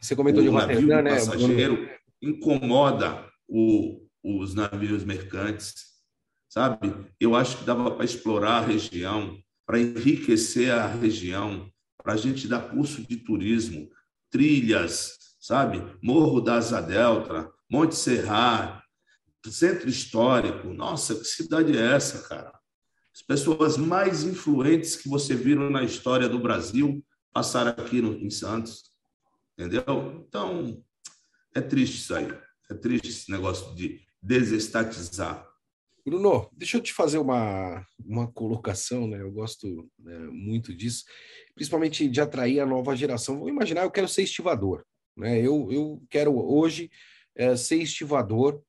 Você 0.00 0.14
comentou 0.14 0.42
o 0.42 0.46
de 0.46 0.50
navio 0.52 0.80
Rotterdam, 0.80 1.02
né? 1.02 1.10
passageiro 1.10 1.90
incomoda 2.22 3.30
o, 3.48 4.06
os 4.22 4.54
navios 4.54 5.04
mercantes 5.04 5.95
sabe? 6.56 6.90
Eu 7.20 7.36
acho 7.36 7.58
que 7.58 7.64
dava 7.64 7.90
para 7.90 8.04
explorar 8.06 8.62
a 8.62 8.66
região, 8.66 9.38
para 9.66 9.78
enriquecer 9.78 10.72
a 10.72 10.86
região, 10.86 11.70
para 12.02 12.14
a 12.14 12.16
gente 12.16 12.48
dar 12.48 12.70
curso 12.70 13.06
de 13.06 13.14
turismo, 13.18 13.90
trilhas, 14.30 15.18
sabe? 15.38 15.82
Morro 16.02 16.40
da 16.40 16.54
Asa 16.54 16.80
Delta, 16.80 17.52
Monte 17.70 17.94
Serrar, 17.94 18.82
Centro 19.44 19.86
Histórico. 19.90 20.68
Nossa, 20.68 21.14
que 21.16 21.24
cidade 21.24 21.76
é 21.76 21.92
essa, 21.92 22.26
cara? 22.26 22.50
As 23.14 23.20
pessoas 23.20 23.76
mais 23.76 24.24
influentes 24.24 24.96
que 24.96 25.10
você 25.10 25.34
viram 25.34 25.68
na 25.68 25.82
história 25.82 26.26
do 26.26 26.38
Brasil 26.38 27.04
passaram 27.34 27.72
aqui 27.72 28.00
no, 28.00 28.14
em 28.14 28.30
Santos. 28.30 28.84
Entendeu? 29.58 30.24
Então, 30.26 30.82
é 31.54 31.60
triste 31.60 31.98
isso 31.98 32.14
aí. 32.14 32.32
É 32.70 32.74
triste 32.74 33.08
esse 33.08 33.30
negócio 33.30 33.74
de 33.74 34.00
desestatizar. 34.22 35.46
Bruno, 36.06 36.48
deixa 36.52 36.76
eu 36.76 36.80
te 36.80 36.92
fazer 36.92 37.18
uma, 37.18 37.84
uma 37.98 38.28
colocação, 38.28 39.08
né? 39.08 39.20
Eu 39.20 39.32
gosto 39.32 39.90
né, 39.98 40.16
muito 40.30 40.72
disso, 40.72 41.04
principalmente 41.52 42.08
de 42.08 42.20
atrair 42.20 42.60
a 42.60 42.66
nova 42.66 42.94
geração. 42.94 43.40
Vou 43.40 43.48
imaginar, 43.48 43.82
eu 43.82 43.90
quero 43.90 44.06
ser 44.06 44.22
estivador, 44.22 44.84
né? 45.16 45.40
Eu, 45.40 45.66
eu 45.72 46.00
quero 46.08 46.32
hoje 46.38 46.92
é, 47.34 47.56
ser 47.56 47.82
estivador, 47.82 48.62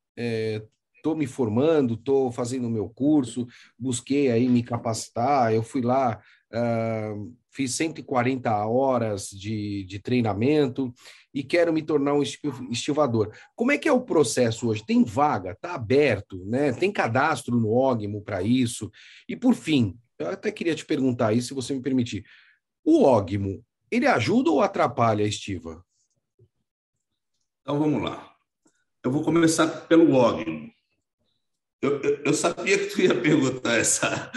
estou 0.96 1.14
é, 1.14 1.16
me 1.16 1.28
formando, 1.28 1.94
estou 1.94 2.32
fazendo 2.32 2.66
o 2.66 2.72
meu 2.72 2.90
curso, 2.90 3.46
busquei 3.78 4.32
aí 4.32 4.50
me 4.50 4.64
capacitar, 4.64 5.54
eu 5.54 5.62
fui 5.62 5.84
lá, 5.84 6.20
uh, 6.52 7.38
fiz 7.52 7.72
140 7.76 8.66
horas 8.66 9.30
de, 9.30 9.84
de 9.84 10.00
treinamento 10.00 10.92
e 11.38 11.44
quero 11.44 11.72
me 11.72 11.84
tornar 11.84 12.16
um 12.16 12.24
estivador. 12.24 13.32
Como 13.56 13.72
é 13.72 13.78
que 13.78 13.88
é 13.88 13.92
o 13.92 14.02
processo 14.02 14.70
hoje? 14.70 14.84
Tem 14.84 15.04
vaga? 15.04 15.52
Está 15.52 15.76
aberto? 15.76 16.44
Né? 16.46 16.74
Tem 16.74 16.92
cadastro 16.92 17.56
no 17.56 17.72
Ogmo 17.72 18.24
para 18.24 18.42
isso? 18.42 18.92
E 19.30 19.36
por 19.36 19.54
fim, 19.54 19.96
eu 20.18 20.30
até 20.30 20.52
queria 20.52 20.74
te 20.74 20.84
perguntar 20.84 21.34
isso, 21.34 21.50
se 21.50 21.54
você 21.54 21.76
me 21.76 21.82
permitir. 21.82 22.26
O 22.84 23.04
Ogmo, 23.04 23.64
ele 23.92 24.08
ajuda 24.08 24.50
ou 24.50 24.62
atrapalha 24.62 25.24
a 25.24 25.28
estiva? 25.28 25.86
Então 27.62 27.78
vamos 27.78 28.02
lá. 28.02 28.34
Eu 29.04 29.12
vou 29.12 29.24
começar 29.24 29.68
pelo 29.88 30.16
Ogmo. 30.16 30.72
Eu, 31.80 32.02
eu, 32.02 32.24
eu, 32.24 32.34
sabia 32.34 32.80
que 32.80 32.88
tu 32.88 33.02
ia 33.02 33.22
perguntar 33.22 33.76
essa, 33.76 34.32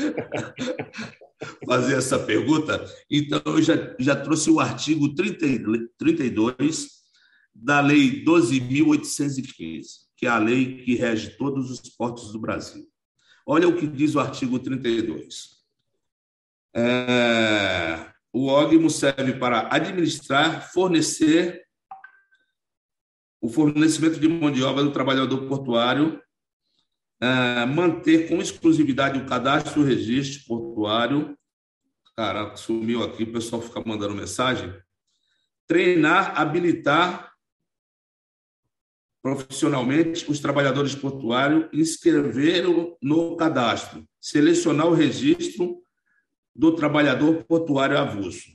fazer 1.66 1.96
essa 1.96 2.18
pergunta, 2.18 2.84
então 3.10 3.40
eu 3.46 3.62
já, 3.62 3.74
já 3.98 4.16
trouxe 4.16 4.50
o 4.50 4.60
artigo 4.60 5.14
30, 5.14 5.88
32 5.98 6.88
da 7.54 7.80
Lei 7.80 8.24
12.815, 8.24 9.84
que 10.16 10.26
é 10.26 10.28
a 10.28 10.38
lei 10.38 10.82
que 10.82 10.94
rege 10.94 11.30
todos 11.30 11.70
os 11.70 11.80
portos 11.80 12.32
do 12.32 12.38
Brasil. 12.38 12.86
Olha 13.46 13.68
o 13.68 13.76
que 13.76 13.86
diz 13.86 14.14
o 14.14 14.20
artigo 14.20 14.58
32. 14.58 15.60
É, 16.74 18.06
o 18.32 18.46
OGMO 18.46 18.88
serve 18.88 19.34
para 19.34 19.68
administrar, 19.74 20.70
fornecer 20.72 21.64
o 23.40 23.48
fornecimento 23.48 24.20
de 24.20 24.28
mão 24.28 24.50
de 24.50 24.62
obra 24.62 24.84
do 24.84 24.92
trabalhador 24.92 25.48
portuário 25.48 26.20
manter 27.66 28.28
com 28.28 28.40
exclusividade 28.40 29.18
o 29.18 29.26
cadastro 29.26 29.82
o 29.82 29.84
registro 29.84 30.46
portuário. 30.46 31.36
Cara, 32.16 32.56
sumiu 32.56 33.02
aqui, 33.02 33.24
o 33.24 33.32
pessoal 33.32 33.60
fica 33.60 33.82
mandando 33.84 34.14
mensagem. 34.14 34.72
Treinar, 35.66 36.40
habilitar 36.40 37.30
profissionalmente 39.22 40.30
os 40.30 40.40
trabalhadores 40.40 40.94
portuários, 40.94 41.66
inscrever 41.72 42.64
no 43.02 43.36
cadastro, 43.36 44.06
selecionar 44.20 44.86
o 44.86 44.94
registro 44.94 45.82
do 46.54 46.74
trabalhador 46.74 47.44
portuário 47.44 47.98
avulso. 47.98 48.50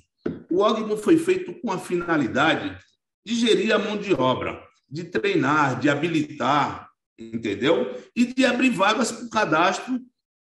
O 0.50 0.62
OGMO 0.62 0.98
foi 0.98 1.18
feito 1.18 1.54
com 1.62 1.72
a 1.72 1.78
finalidade 1.78 2.78
de 3.24 3.36
gerir 3.36 3.74
a 3.74 3.80
mão 3.80 3.98
de 3.98 4.14
obra, 4.14 4.62
de 4.90 5.04
treinar, 5.04 5.80
de 5.80 5.90
habilitar, 5.90 6.90
entendeu? 7.18 8.02
E 8.16 8.26
de 8.26 8.46
abrir 8.46 8.70
vagas 8.70 9.12
para 9.12 9.26
o 9.26 9.30
cadastro, 9.30 10.00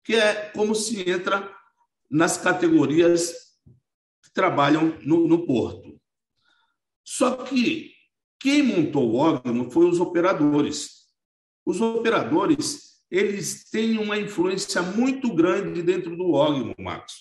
que 0.03 0.15
é 0.15 0.49
como 0.51 0.73
se 0.73 1.09
entra 1.09 1.53
nas 2.09 2.37
categorias 2.37 3.33
que 4.23 4.31
trabalham 4.33 4.97
no, 5.01 5.27
no 5.27 5.45
porto. 5.45 5.99
Só 7.03 7.35
que 7.37 7.93
quem 8.39 8.63
montou 8.63 9.11
o 9.11 9.15
órgão 9.15 9.69
foi 9.69 9.85
os 9.85 9.99
operadores. 9.99 11.07
Os 11.65 11.81
operadores 11.81 12.89
eles 13.11 13.69
têm 13.69 13.97
uma 13.97 14.17
influência 14.17 14.81
muito 14.81 15.33
grande 15.33 15.81
dentro 15.81 16.15
do 16.15 16.31
órgão, 16.31 16.75
Max. 16.77 17.19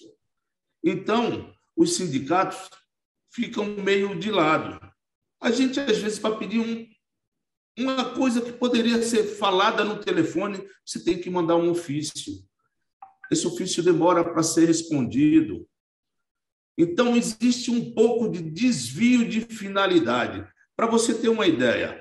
Então, 0.85 1.53
os 1.75 1.97
sindicatos 1.97 2.69
ficam 3.31 3.65
meio 3.65 4.19
de 4.19 4.31
lado. 4.31 4.79
A 5.41 5.51
gente, 5.51 5.81
às 5.81 5.99
vezes, 5.99 6.19
para 6.19 6.37
pedir 6.37 6.61
um, 6.61 6.87
uma 7.83 8.15
coisa 8.15 8.41
que 8.41 8.53
poderia 8.53 9.03
ser 9.03 9.25
falada 9.25 9.85
no 9.85 10.01
telefone, 10.01 10.67
você 10.85 11.03
tem 11.03 11.19
que 11.21 11.31
mandar 11.31 11.57
um 11.57 11.71
ofício. 11.71 12.33
Esse 13.31 13.47
ofício 13.47 13.83
demora 13.83 14.25
para 14.25 14.43
ser 14.43 14.67
respondido. 14.67 15.67
Então, 16.77 17.17
existe 17.17 17.71
um 17.71 17.93
pouco 17.93 18.29
de 18.31 18.41
desvio 18.41 19.29
de 19.29 19.41
finalidade. 19.41 20.47
Para 20.77 20.87
você 20.87 21.13
ter 21.13 21.29
uma 21.29 21.47
ideia, 21.47 22.01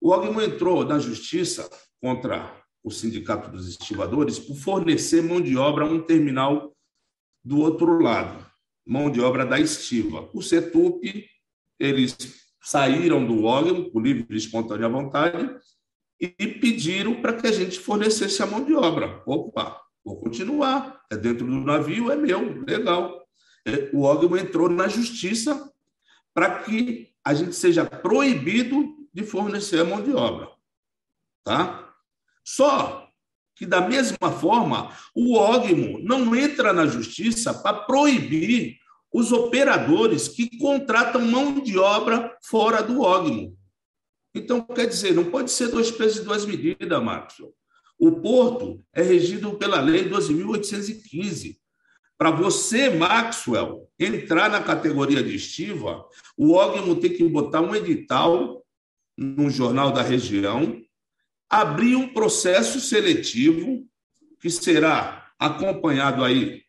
o 0.00 0.10
Ogmo 0.10 0.40
entrou 0.40 0.84
na 0.84 0.98
justiça 0.98 1.68
contra 2.00 2.62
o 2.82 2.90
Sindicato 2.90 3.50
dos 3.50 3.68
Estivadores 3.68 4.38
por 4.38 4.54
fornecer 4.56 5.22
mão 5.22 5.40
de 5.40 5.56
obra 5.56 5.84
a 5.84 5.88
um 5.88 6.00
terminal 6.00 6.76
do 7.42 7.60
outro 7.60 7.98
lado, 8.00 8.44
mão 8.86 9.10
de 9.10 9.20
obra 9.20 9.44
da 9.44 9.58
estiva. 9.58 10.28
O 10.32 10.42
CETUP, 10.42 11.26
eles 11.78 12.43
saíram 12.64 13.24
do 13.24 13.44
órgão, 13.44 13.90
por 13.90 14.02
livre 14.02 14.26
e 14.30 14.36
espontânea 14.36 14.88
vontade, 14.88 15.54
e 16.20 16.46
pediram 16.46 17.20
para 17.20 17.34
que 17.34 17.46
a 17.46 17.52
gente 17.52 17.78
fornecesse 17.78 18.42
a 18.42 18.46
mão 18.46 18.64
de 18.64 18.74
obra. 18.74 19.22
Opa, 19.26 19.80
vou 20.04 20.16
continuar, 20.20 21.02
é 21.10 21.16
dentro 21.16 21.46
do 21.46 21.60
navio, 21.60 22.10
é 22.10 22.16
meu, 22.16 22.64
legal. 22.66 23.22
É, 23.66 23.90
o 23.92 24.02
órgão 24.02 24.36
entrou 24.36 24.68
na 24.68 24.88
justiça 24.88 25.70
para 26.32 26.60
que 26.60 27.10
a 27.24 27.34
gente 27.34 27.54
seja 27.54 27.84
proibido 27.84 28.94
de 29.12 29.22
fornecer 29.22 29.80
a 29.80 29.84
mão 29.84 30.02
de 30.02 30.12
obra. 30.12 30.48
Tá? 31.44 31.94
Só 32.44 33.08
que, 33.54 33.64
da 33.64 33.80
mesma 33.80 34.32
forma, 34.32 34.90
o 35.14 35.36
órgão 35.36 35.98
não 36.02 36.34
entra 36.34 36.72
na 36.72 36.86
justiça 36.86 37.54
para 37.54 37.78
proibir 37.84 38.78
os 39.14 39.30
operadores 39.30 40.26
que 40.26 40.58
contratam 40.58 41.20
mão 41.20 41.60
de 41.60 41.78
obra 41.78 42.36
fora 42.42 42.82
do 42.82 43.00
OGMO. 43.02 43.56
Então, 44.34 44.60
quer 44.60 44.86
dizer, 44.88 45.14
não 45.14 45.30
pode 45.30 45.52
ser 45.52 45.68
dois 45.68 45.88
pesos 45.88 46.18
e 46.18 46.24
duas 46.24 46.44
medidas, 46.44 47.00
Maxwell. 47.00 47.54
O 47.96 48.20
porto 48.20 48.84
é 48.92 49.02
regido 49.02 49.54
pela 49.54 49.80
Lei 49.80 50.10
12.815. 50.10 51.56
Para 52.18 52.32
você, 52.32 52.90
Maxwell, 52.90 53.88
entrar 54.00 54.50
na 54.50 54.60
categoria 54.60 55.22
de 55.22 55.36
estiva, 55.36 56.04
o 56.36 56.54
OGMO 56.54 56.96
tem 56.96 57.12
que 57.12 57.22
botar 57.28 57.60
um 57.60 57.72
edital 57.72 58.66
no 59.16 59.48
jornal 59.48 59.92
da 59.92 60.02
região, 60.02 60.82
abrir 61.48 61.94
um 61.94 62.12
processo 62.12 62.80
seletivo 62.80 63.86
que 64.40 64.50
será 64.50 65.32
acompanhado 65.38 66.24
aí 66.24 66.63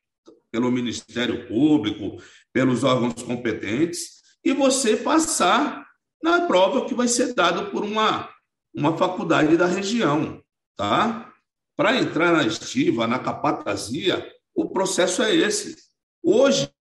pelo 0.55 0.71
Ministério 0.71 1.45
Público, 1.49 2.23
pelos 2.53 2.85
órgãos 2.85 3.21
competentes, 3.21 4.21
e 4.41 4.53
você 4.53 4.95
passar 4.95 5.85
na 6.23 6.47
prova 6.47 6.85
que 6.85 6.93
vai 6.93 7.09
ser 7.09 7.33
dada 7.33 7.65
por 7.65 7.83
uma, 7.83 8.29
uma 8.73 8.97
faculdade 8.97 9.57
da 9.57 9.65
região. 9.65 10.41
Tá? 10.77 11.29
Para 11.75 11.97
entrar 11.97 12.31
na 12.31 12.47
estiva, 12.47 13.05
na 13.05 13.19
capatazia, 13.19 14.25
o 14.55 14.69
processo 14.69 15.21
é 15.21 15.35
esse. 15.35 15.75
Hoje, 16.23 16.71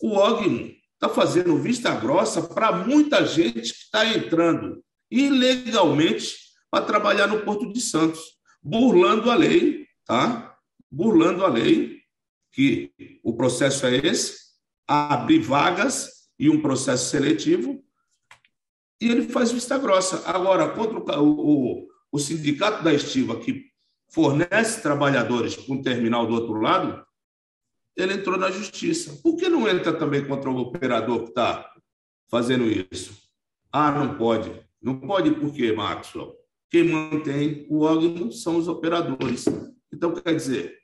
o 0.00 0.16
OGMO 0.16 0.70
está 0.94 1.08
fazendo 1.08 1.58
vista 1.58 1.92
grossa 1.92 2.40
para 2.40 2.70
muita 2.70 3.26
gente 3.26 3.72
que 3.72 3.82
está 3.86 4.06
entrando 4.06 4.84
ilegalmente 5.10 6.36
para 6.70 6.84
trabalhar 6.84 7.26
no 7.26 7.40
Porto 7.40 7.72
de 7.72 7.80
Santos, 7.80 8.20
burlando 8.62 9.32
a 9.32 9.34
lei, 9.34 9.84
tá? 10.06 10.54
Burlando 10.88 11.44
a 11.44 11.48
lei 11.48 11.99
que 12.52 12.92
o 13.22 13.34
processo 13.34 13.86
é 13.86 13.96
esse, 13.96 14.38
abrir 14.86 15.40
vagas 15.40 16.28
e 16.38 16.48
um 16.50 16.60
processo 16.60 17.10
seletivo, 17.10 17.82
e 19.00 19.08
ele 19.08 19.28
faz 19.28 19.50
vista 19.50 19.78
grossa. 19.78 20.28
Agora, 20.28 20.68
contra 20.70 21.20
o, 21.20 21.30
o, 21.30 21.88
o 22.12 22.18
sindicato 22.18 22.82
da 22.82 22.92
estiva, 22.92 23.38
que 23.38 23.70
fornece 24.10 24.82
trabalhadores 24.82 25.56
para 25.56 25.74
um 25.74 25.82
terminal 25.82 26.26
do 26.26 26.34
outro 26.34 26.60
lado, 26.60 27.04
ele 27.96 28.14
entrou 28.14 28.36
na 28.36 28.50
justiça. 28.50 29.20
Por 29.22 29.36
que 29.36 29.48
não 29.48 29.68
entra 29.68 29.92
também 29.92 30.26
contra 30.26 30.50
o 30.50 30.58
operador 30.58 31.22
que 31.22 31.28
está 31.30 31.70
fazendo 32.28 32.64
isso? 32.92 33.16
Ah, 33.72 33.90
não 33.90 34.16
pode. 34.16 34.52
Não 34.82 34.98
pode 34.98 35.30
por 35.32 35.52
quê, 35.52 35.72
Maxwell? 35.72 36.34
Quem 36.70 36.84
mantém 36.84 37.66
o 37.68 37.80
órgão 37.80 38.30
são 38.30 38.56
os 38.56 38.68
operadores. 38.68 39.44
Então, 39.92 40.14
quer 40.14 40.34
dizer, 40.34 40.79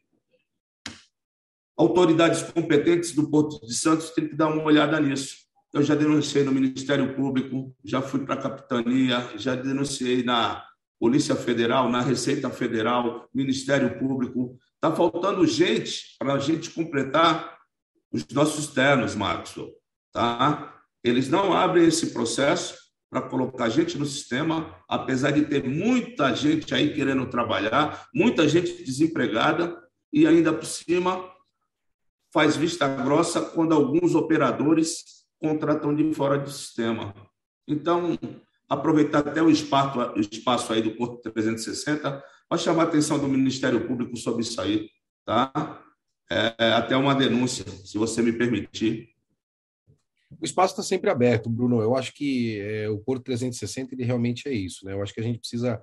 autoridades 1.76 2.42
competentes 2.42 3.12
do 3.12 3.30
Porto 3.30 3.64
de 3.66 3.74
Santos 3.74 4.10
têm 4.10 4.28
que 4.28 4.34
dar 4.34 4.48
uma 4.48 4.62
olhada 4.62 4.98
nisso. 4.98 5.46
Eu 5.74 5.82
já 5.82 5.94
denunciei 5.94 6.42
no 6.42 6.52
Ministério 6.52 7.14
Público, 7.14 7.74
já 7.84 8.00
fui 8.00 8.24
para 8.24 8.34
a 8.34 8.40
capitania, 8.42 9.30
já 9.36 9.54
denunciei 9.54 10.22
na 10.22 10.64
Polícia 10.98 11.36
Federal, 11.36 11.90
na 11.90 12.00
Receita 12.00 12.48
Federal, 12.48 13.28
Ministério 13.34 13.98
Público. 13.98 14.56
Está 14.74 14.94
faltando 14.94 15.46
gente 15.46 16.16
para 16.18 16.34
a 16.34 16.38
gente 16.38 16.70
completar 16.70 17.58
os 18.10 18.26
nossos 18.28 18.68
ternos, 18.68 19.14
Maxwell. 19.14 19.70
Tá? 20.12 20.74
Eles 21.04 21.28
não 21.28 21.52
abrem 21.52 21.86
esse 21.86 22.12
processo 22.12 22.74
para 23.10 23.20
colocar 23.20 23.68
gente 23.68 23.98
no 23.98 24.06
sistema, 24.06 24.74
apesar 24.88 25.30
de 25.30 25.44
ter 25.44 25.62
muita 25.62 26.34
gente 26.34 26.74
aí 26.74 26.94
querendo 26.94 27.26
trabalhar, 27.26 28.08
muita 28.14 28.48
gente 28.48 28.82
desempregada, 28.82 29.76
e 30.12 30.26
ainda 30.26 30.52
por 30.52 30.64
cima 30.64 31.35
faz 32.32 32.56
vista 32.56 32.86
grossa 32.88 33.40
quando 33.40 33.74
alguns 33.74 34.14
operadores 34.14 35.04
contratam 35.38 35.94
de 35.94 36.12
fora 36.14 36.38
do 36.38 36.50
sistema. 36.50 37.14
Então, 37.68 38.18
aproveitar 38.68 39.20
até 39.20 39.42
o 39.42 39.50
espaço, 39.50 39.98
espaço 40.18 40.72
aí 40.72 40.82
do 40.82 40.96
Porto 40.96 41.30
360 41.30 42.22
para 42.48 42.58
chamar 42.58 42.84
a 42.84 42.86
atenção 42.86 43.18
do 43.18 43.28
Ministério 43.28 43.86
Público 43.86 44.16
sobre 44.16 44.42
isso 44.42 44.60
aí, 44.60 44.88
tá? 45.24 45.82
É, 46.30 46.72
até 46.72 46.96
uma 46.96 47.14
denúncia, 47.14 47.64
se 47.84 47.98
você 47.98 48.22
me 48.22 48.32
permitir. 48.32 49.15
O 50.28 50.44
espaço 50.44 50.72
está 50.72 50.82
sempre 50.82 51.08
aberto, 51.08 51.48
Bruno. 51.48 51.80
Eu 51.80 51.94
acho 51.94 52.12
que 52.12 52.58
é, 52.58 52.88
o 52.88 52.98
Porto 52.98 53.22
360 53.24 53.94
ele 53.94 54.04
realmente 54.04 54.48
é 54.48 54.52
isso, 54.52 54.84
né? 54.84 54.92
Eu 54.92 55.00
acho 55.00 55.14
que 55.14 55.20
a 55.20 55.22
gente 55.22 55.38
precisa 55.38 55.80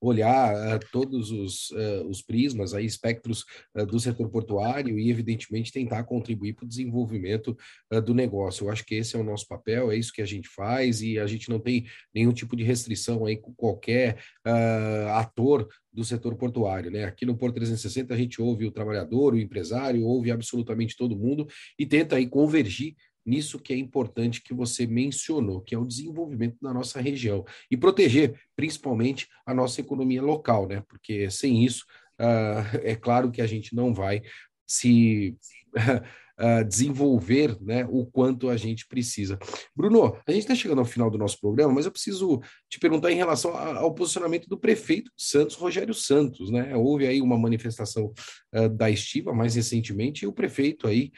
olhar 0.00 0.54
uh, 0.54 0.80
todos 0.92 1.30
os, 1.30 1.70
uh, 1.70 2.06
os 2.06 2.20
prismas, 2.20 2.74
aí, 2.74 2.84
espectros 2.84 3.44
uh, 3.74 3.86
do 3.86 3.98
setor 3.98 4.28
portuário 4.28 4.98
e, 4.98 5.10
evidentemente, 5.10 5.72
tentar 5.72 6.04
contribuir 6.04 6.52
para 6.52 6.66
o 6.66 6.68
desenvolvimento 6.68 7.56
do 8.04 8.12
negócio. 8.12 8.66
Eu 8.66 8.70
acho 8.70 8.84
que 8.84 8.94
esse 8.94 9.16
é 9.16 9.18
o 9.18 9.24
nosso 9.24 9.46
papel, 9.48 9.90
é 9.90 9.96
isso 9.96 10.12
que 10.12 10.22
a 10.22 10.26
gente 10.26 10.48
faz 10.48 11.00
e 11.00 11.18
a 11.18 11.26
gente 11.26 11.48
não 11.48 11.58
tem 11.58 11.86
nenhum 12.14 12.32
tipo 12.32 12.54
de 12.54 12.64
restrição 12.64 13.24
aí 13.24 13.36
com 13.36 13.54
qualquer 13.54 14.18
ator 15.14 15.68
do 15.92 16.04
setor 16.04 16.36
portuário, 16.36 16.90
né? 16.90 17.04
Aqui 17.04 17.24
no 17.24 17.36
Porto 17.36 17.54
360 17.54 18.12
a 18.12 18.16
gente 18.16 18.40
ouve 18.42 18.66
o 18.66 18.70
trabalhador, 18.70 19.32
o 19.32 19.38
empresário, 19.38 20.04
ouve 20.04 20.30
absolutamente 20.30 20.96
todo 20.96 21.16
mundo 21.16 21.46
e 21.78 21.86
tenta 21.86 22.16
aí 22.16 22.26
convergir 22.26 22.94
nisso 23.26 23.58
que 23.58 23.72
é 23.72 23.76
importante 23.76 24.42
que 24.42 24.54
você 24.54 24.86
mencionou, 24.86 25.60
que 25.60 25.74
é 25.74 25.78
o 25.78 25.84
desenvolvimento 25.84 26.56
da 26.62 26.72
nossa 26.72 27.00
região 27.00 27.44
e 27.70 27.76
proteger 27.76 28.40
principalmente 28.54 29.28
a 29.44 29.52
nossa 29.52 29.80
economia 29.80 30.22
local, 30.22 30.66
né? 30.68 30.82
Porque 30.88 31.30
sem 31.30 31.64
isso, 31.64 31.84
uh, 32.20 32.76
é 32.82 32.94
claro 32.94 33.30
que 33.30 33.42
a 33.42 33.46
gente 33.46 33.74
não 33.74 33.92
vai 33.92 34.22
se 34.66 35.36
uh, 35.76 36.64
desenvolver 36.68 37.56
né, 37.62 37.86
o 37.88 38.04
quanto 38.04 38.50
a 38.50 38.56
gente 38.56 38.86
precisa. 38.86 39.38
Bruno, 39.74 40.18
a 40.26 40.32
gente 40.32 40.42
está 40.42 40.54
chegando 40.54 40.80
ao 40.80 40.84
final 40.84 41.10
do 41.10 41.16
nosso 41.16 41.40
programa, 41.40 41.72
mas 41.72 41.86
eu 41.86 41.92
preciso 41.92 42.40
te 42.68 42.78
perguntar 42.78 43.10
em 43.10 43.16
relação 43.16 43.56
ao 43.56 43.94
posicionamento 43.94 44.46
do 44.46 44.58
prefeito 44.58 45.10
de 45.16 45.24
Santos, 45.24 45.56
Rogério 45.56 45.94
Santos. 45.94 46.50
Né? 46.50 46.76
Houve 46.76 47.06
aí 47.06 47.22
uma 47.22 47.38
manifestação 47.38 48.12
uh, 48.54 48.68
da 48.68 48.90
Estiva 48.90 49.32
mais 49.32 49.54
recentemente 49.54 50.24
e 50.24 50.28
o 50.28 50.32
prefeito 50.32 50.86
aí 50.86 51.10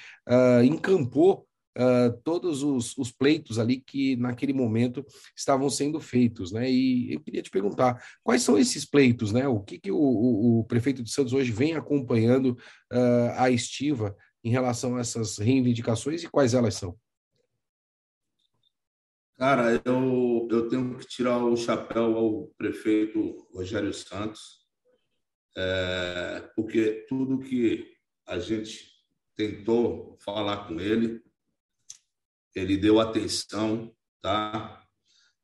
encampou 0.64 1.47
uh, 1.76 2.16
todos 2.22 2.62
os, 2.62 2.96
os, 2.96 3.11
pleitos 3.11 3.59
ali 3.59 3.81
que 3.81 4.16
naquele 4.16 4.52
momento 4.52 5.04
estavam 5.37 5.68
sendo 5.68 6.00
feitos, 6.00 6.52
né? 6.52 6.70
E 6.70 7.14
eu 7.14 7.20
queria 7.20 7.42
te 7.42 7.50
perguntar 7.50 8.02
quais 8.22 8.42
são 8.42 8.59
esses 8.59 8.85
pleitos, 8.85 9.33
né? 9.33 9.46
O 9.48 9.61
que, 9.61 9.78
que 9.78 9.90
o, 9.90 9.98
o, 9.98 10.61
o 10.61 10.64
prefeito 10.64 11.02
de 11.02 11.11
Santos 11.11 11.33
hoje 11.33 11.52
vem 11.52 11.74
acompanhando 11.74 12.57
uh, 12.92 13.33
a 13.37 13.50
estiva 13.50 14.16
em 14.42 14.50
relação 14.50 14.96
a 14.96 15.00
essas 15.00 15.38
reivindicações 15.38 16.22
e 16.22 16.28
quais 16.28 16.54
elas 16.54 16.74
são? 16.74 16.96
Cara, 19.38 19.81
eu, 19.85 20.48
eu 20.50 20.68
tenho 20.68 20.98
que 20.98 21.07
tirar 21.07 21.38
o 21.44 21.57
chapéu 21.57 22.16
ao 22.16 22.48
prefeito 22.59 23.46
Rogério 23.54 23.94
Santos, 23.94 24.66
é, 25.57 26.50
porque 26.57 27.07
tudo 27.09 27.38
que 27.38 27.87
a 28.26 28.40
gente 28.40 28.90
tentou 29.37 30.18
falar 30.24 30.66
com 30.66 30.81
ele, 30.81 31.22
ele 32.58 32.76
deu 32.76 33.00
atenção, 33.00 33.94
tá? 34.20 34.84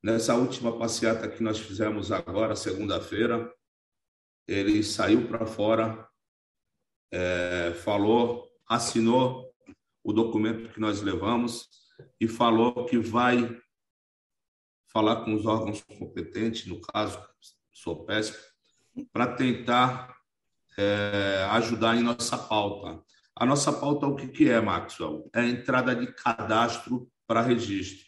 Nessa 0.03 0.35
última 0.35 0.77
passeata 0.77 1.29
que 1.29 1.41
nós 1.41 1.57
fizemos 1.57 2.11
agora, 2.11 2.55
segunda-feira, 2.55 3.51
ele 4.47 4.83
saiu 4.83 5.27
para 5.27 5.45
fora, 5.45 6.07
é, 7.11 7.73
falou, 7.83 8.51
assinou 8.67 9.51
o 10.03 10.13
documento 10.13 10.71
que 10.71 10.79
nós 10.79 11.01
levamos 11.01 11.67
e 12.19 12.27
falou 12.27 12.85
que 12.85 12.99
vai 12.99 13.59
falar 14.91 15.23
com 15.23 15.33
os 15.33 15.45
órgãos 15.45 15.81
competentes, 15.81 16.67
no 16.67 16.79
caso, 16.81 17.19
SOPESP, 17.71 18.37
para 19.11 19.35
tentar 19.35 20.15
é, 20.77 21.47
ajudar 21.51 21.95
em 21.95 22.03
nossa 22.03 22.37
pauta. 22.37 23.03
A 23.37 23.45
nossa 23.45 23.73
pauta, 23.73 24.07
o 24.07 24.15
que, 24.15 24.29
que 24.29 24.49
é, 24.49 24.61
Maxwell? 24.61 25.29
É 25.33 25.41
a 25.41 25.45
entrada 25.45 25.93
de 25.93 26.07
cadastro 26.07 27.11
para 27.27 27.41
registro. 27.41 28.05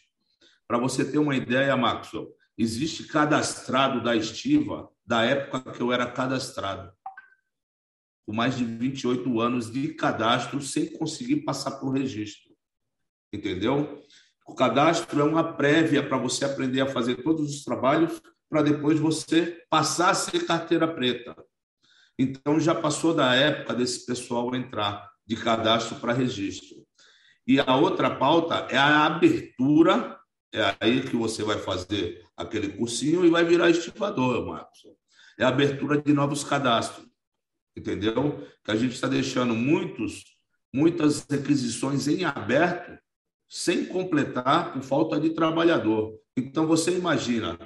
Para 0.66 0.78
você 0.78 1.04
ter 1.04 1.18
uma 1.18 1.36
ideia, 1.36 1.76
Maxwell, 1.76 2.34
existe 2.56 3.04
cadastrado 3.04 4.02
da 4.02 4.16
estiva 4.16 4.90
da 5.04 5.22
época 5.24 5.72
que 5.72 5.82
eu 5.82 5.92
era 5.92 6.10
cadastrado. 6.10 6.90
Com 8.26 8.32
mais 8.32 8.56
de 8.56 8.64
28 8.64 9.38
anos 9.38 9.70
de 9.70 9.92
cadastro 9.92 10.62
sem 10.62 10.90
conseguir 10.96 11.42
passar 11.42 11.72
por 11.72 11.90
registro. 11.90 12.54
Entendeu? 13.30 14.02
O 14.46 14.54
cadastro 14.54 15.20
é 15.20 15.24
uma 15.24 15.52
prévia 15.52 16.06
para 16.06 16.16
você 16.16 16.46
aprender 16.46 16.80
a 16.80 16.86
fazer 16.86 17.22
todos 17.22 17.54
os 17.54 17.64
trabalhos 17.64 18.22
para 18.48 18.62
depois 18.62 18.98
você 18.98 19.62
passar 19.68 20.08
a 20.10 20.14
ser 20.14 20.46
carteira 20.46 20.88
preta. 20.88 21.36
Então 22.18 22.58
já 22.58 22.74
passou 22.74 23.14
da 23.14 23.34
época 23.34 23.74
desse 23.74 24.06
pessoal 24.06 24.54
entrar 24.54 25.17
de 25.28 25.36
cadastro 25.36 25.96
para 25.96 26.14
registro. 26.14 26.78
E 27.46 27.60
a 27.60 27.76
outra 27.76 28.16
pauta 28.16 28.66
é 28.70 28.78
a 28.78 29.04
abertura, 29.04 30.18
é 30.52 30.74
aí 30.80 31.02
que 31.02 31.14
você 31.14 31.44
vai 31.44 31.58
fazer 31.58 32.24
aquele 32.34 32.70
cursinho 32.70 33.24
e 33.24 33.30
vai 33.30 33.44
virar 33.44 33.68
estivador, 33.68 34.46
Marcos. 34.46 34.80
É 35.38 35.44
a 35.44 35.48
abertura 35.48 36.00
de 36.00 36.12
novos 36.14 36.42
cadastros, 36.42 37.06
entendeu? 37.76 38.46
Que 38.64 38.70
a 38.70 38.76
gente 38.76 38.94
está 38.94 39.06
deixando 39.06 39.54
muitos, 39.54 40.24
muitas 40.72 41.26
requisições 41.28 42.08
em 42.08 42.24
aberto 42.24 42.98
sem 43.48 43.84
completar 43.84 44.72
por 44.72 44.82
falta 44.82 45.20
de 45.20 45.30
trabalhador. 45.30 46.18
Então, 46.36 46.66
você 46.66 46.96
imagina, 46.96 47.58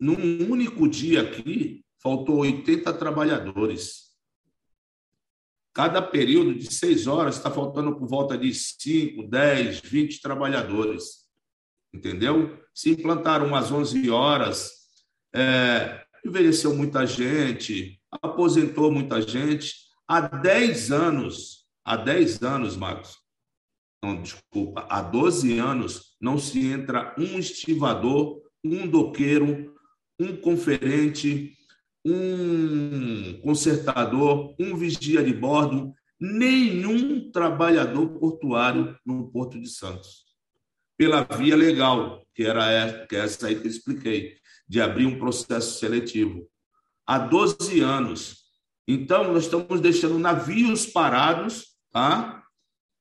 num 0.00 0.50
único 0.50 0.88
dia 0.88 1.22
aqui, 1.22 1.84
faltou 2.02 2.38
80 2.38 2.92
trabalhadores. 2.94 4.13
Cada 5.74 6.00
período 6.00 6.54
de 6.54 6.72
seis 6.72 7.08
horas 7.08 7.36
está 7.36 7.50
faltando 7.50 7.96
por 7.96 8.08
volta 8.08 8.38
de 8.38 8.54
5, 8.54 9.28
10, 9.28 9.80
20 9.80 10.22
trabalhadores. 10.22 11.24
Entendeu? 11.92 12.58
Se 12.72 12.90
implantaram 12.90 13.48
umas 13.48 13.72
11 13.72 14.08
horas, 14.08 14.70
é, 15.34 16.04
envelheceu 16.24 16.74
muita 16.76 17.04
gente, 17.04 18.00
aposentou 18.22 18.90
muita 18.92 19.20
gente. 19.20 19.74
Há 20.06 20.20
10 20.20 20.92
anos, 20.92 21.66
há 21.84 21.96
10 21.96 22.42
anos, 22.42 22.76
Marcos, 22.76 23.18
não, 24.04 24.20
desculpa, 24.20 24.86
há 24.88 25.00
12 25.00 25.58
anos 25.58 26.14
não 26.20 26.38
se 26.38 26.66
entra 26.66 27.14
um 27.18 27.38
estivador, 27.38 28.40
um 28.62 28.86
doqueiro, 28.86 29.74
um 30.20 30.36
conferente, 30.36 31.56
um 32.04 33.40
consertador, 33.40 34.54
um 34.58 34.76
vigia 34.76 35.22
de 35.22 35.32
bordo, 35.32 35.94
nenhum 36.20 37.30
trabalhador 37.30 38.08
portuário 38.18 38.96
no 39.04 39.30
Porto 39.30 39.58
de 39.58 39.68
Santos. 39.68 40.24
Pela 40.96 41.22
via 41.22 41.56
legal, 41.56 42.24
que 42.34 42.44
era 42.44 42.70
essa, 42.70 43.06
que 43.06 43.16
é 43.16 43.18
essa 43.20 43.46
aí 43.46 43.56
que 43.56 43.66
eu 43.66 43.70
expliquei, 43.70 44.36
de 44.68 44.80
abrir 44.80 45.06
um 45.06 45.18
processo 45.18 45.78
seletivo. 45.78 46.48
Há 47.06 47.18
12 47.18 47.80
anos. 47.80 48.44
Então, 48.86 49.32
nós 49.32 49.44
estamos 49.44 49.80
deixando 49.80 50.18
navios 50.18 50.86
parados, 50.86 51.76
tá? 51.90 52.42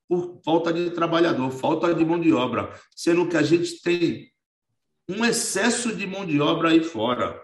Por 0.07 0.41
falta 0.43 0.71
de 0.71 0.91
trabalhador, 0.91 1.51
falta 1.51 1.93
de 1.93 2.05
mão 2.05 2.19
de 2.19 2.33
obra, 2.33 2.73
sendo 2.95 3.27
que 3.27 3.37
a 3.37 3.43
gente 3.43 3.81
tem 3.81 4.31
um 5.07 5.25
excesso 5.25 5.93
de 5.95 6.07
mão 6.07 6.25
de 6.25 6.39
obra 6.39 6.69
aí 6.69 6.83
fora. 6.83 7.42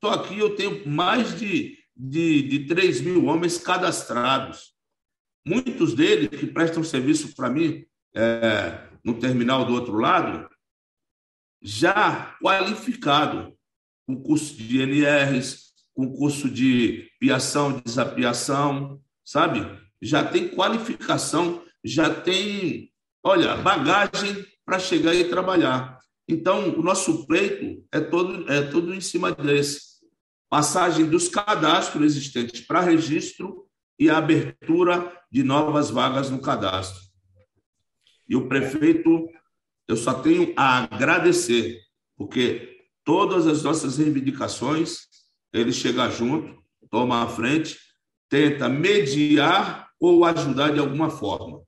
Só 0.00 0.12
aqui 0.12 0.38
eu 0.38 0.56
tenho 0.56 0.86
mais 0.88 1.38
de, 1.38 1.78
de, 1.94 2.42
de 2.42 2.66
3 2.66 3.02
mil 3.02 3.26
homens 3.26 3.58
cadastrados. 3.58 4.72
Muitos 5.46 5.94
deles 5.94 6.28
que 6.28 6.46
prestam 6.46 6.82
serviço 6.82 7.34
para 7.34 7.50
mim 7.50 7.84
é, 8.14 8.88
no 9.04 9.18
terminal 9.18 9.66
do 9.66 9.74
outro 9.74 9.98
lado, 9.98 10.48
já 11.60 12.34
qualificado, 12.42 13.54
com 14.06 14.22
curso 14.22 14.54
de 14.54 14.80
NRs, 14.80 15.72
com 15.92 16.10
curso 16.14 16.48
de 16.48 17.10
piação, 17.20 17.80
desapiação, 17.80 19.00
sabe? 19.24 19.60
Já 20.00 20.24
tem 20.24 20.48
qualificação, 20.48 21.64
já 21.82 22.12
tem, 22.14 22.90
olha, 23.22 23.56
bagagem 23.56 24.46
para 24.64 24.78
chegar 24.78 25.14
e 25.14 25.28
trabalhar. 25.28 25.98
Então, 26.26 26.70
o 26.70 26.82
nosso 26.82 27.26
pleito 27.26 27.84
é 27.92 28.00
todo, 28.00 28.50
é 28.50 28.62
todo 28.62 28.94
em 28.94 29.00
cima 29.00 29.32
desse. 29.32 29.94
Passagem 30.48 31.06
dos 31.06 31.28
cadastros 31.28 32.04
existentes 32.04 32.60
para 32.62 32.80
registro 32.80 33.66
e 33.98 34.08
a 34.08 34.18
abertura 34.18 35.12
de 35.30 35.42
novas 35.42 35.90
vagas 35.90 36.30
no 36.30 36.40
cadastro. 36.40 37.02
E 38.28 38.34
o 38.34 38.48
prefeito, 38.48 39.28
eu 39.86 39.96
só 39.96 40.14
tenho 40.14 40.54
a 40.56 40.84
agradecer, 40.84 41.80
porque 42.16 42.86
todas 43.04 43.46
as 43.46 43.62
nossas 43.62 43.98
reivindicações, 43.98 45.08
ele 45.52 45.72
chega 45.72 46.08
junto, 46.08 46.62
toma 46.90 47.22
a 47.22 47.28
frente, 47.28 47.78
tenta 48.28 48.68
mediar 48.68 49.90
ou 50.00 50.24
ajudar 50.24 50.72
de 50.72 50.80
alguma 50.80 51.10
forma. 51.10 51.62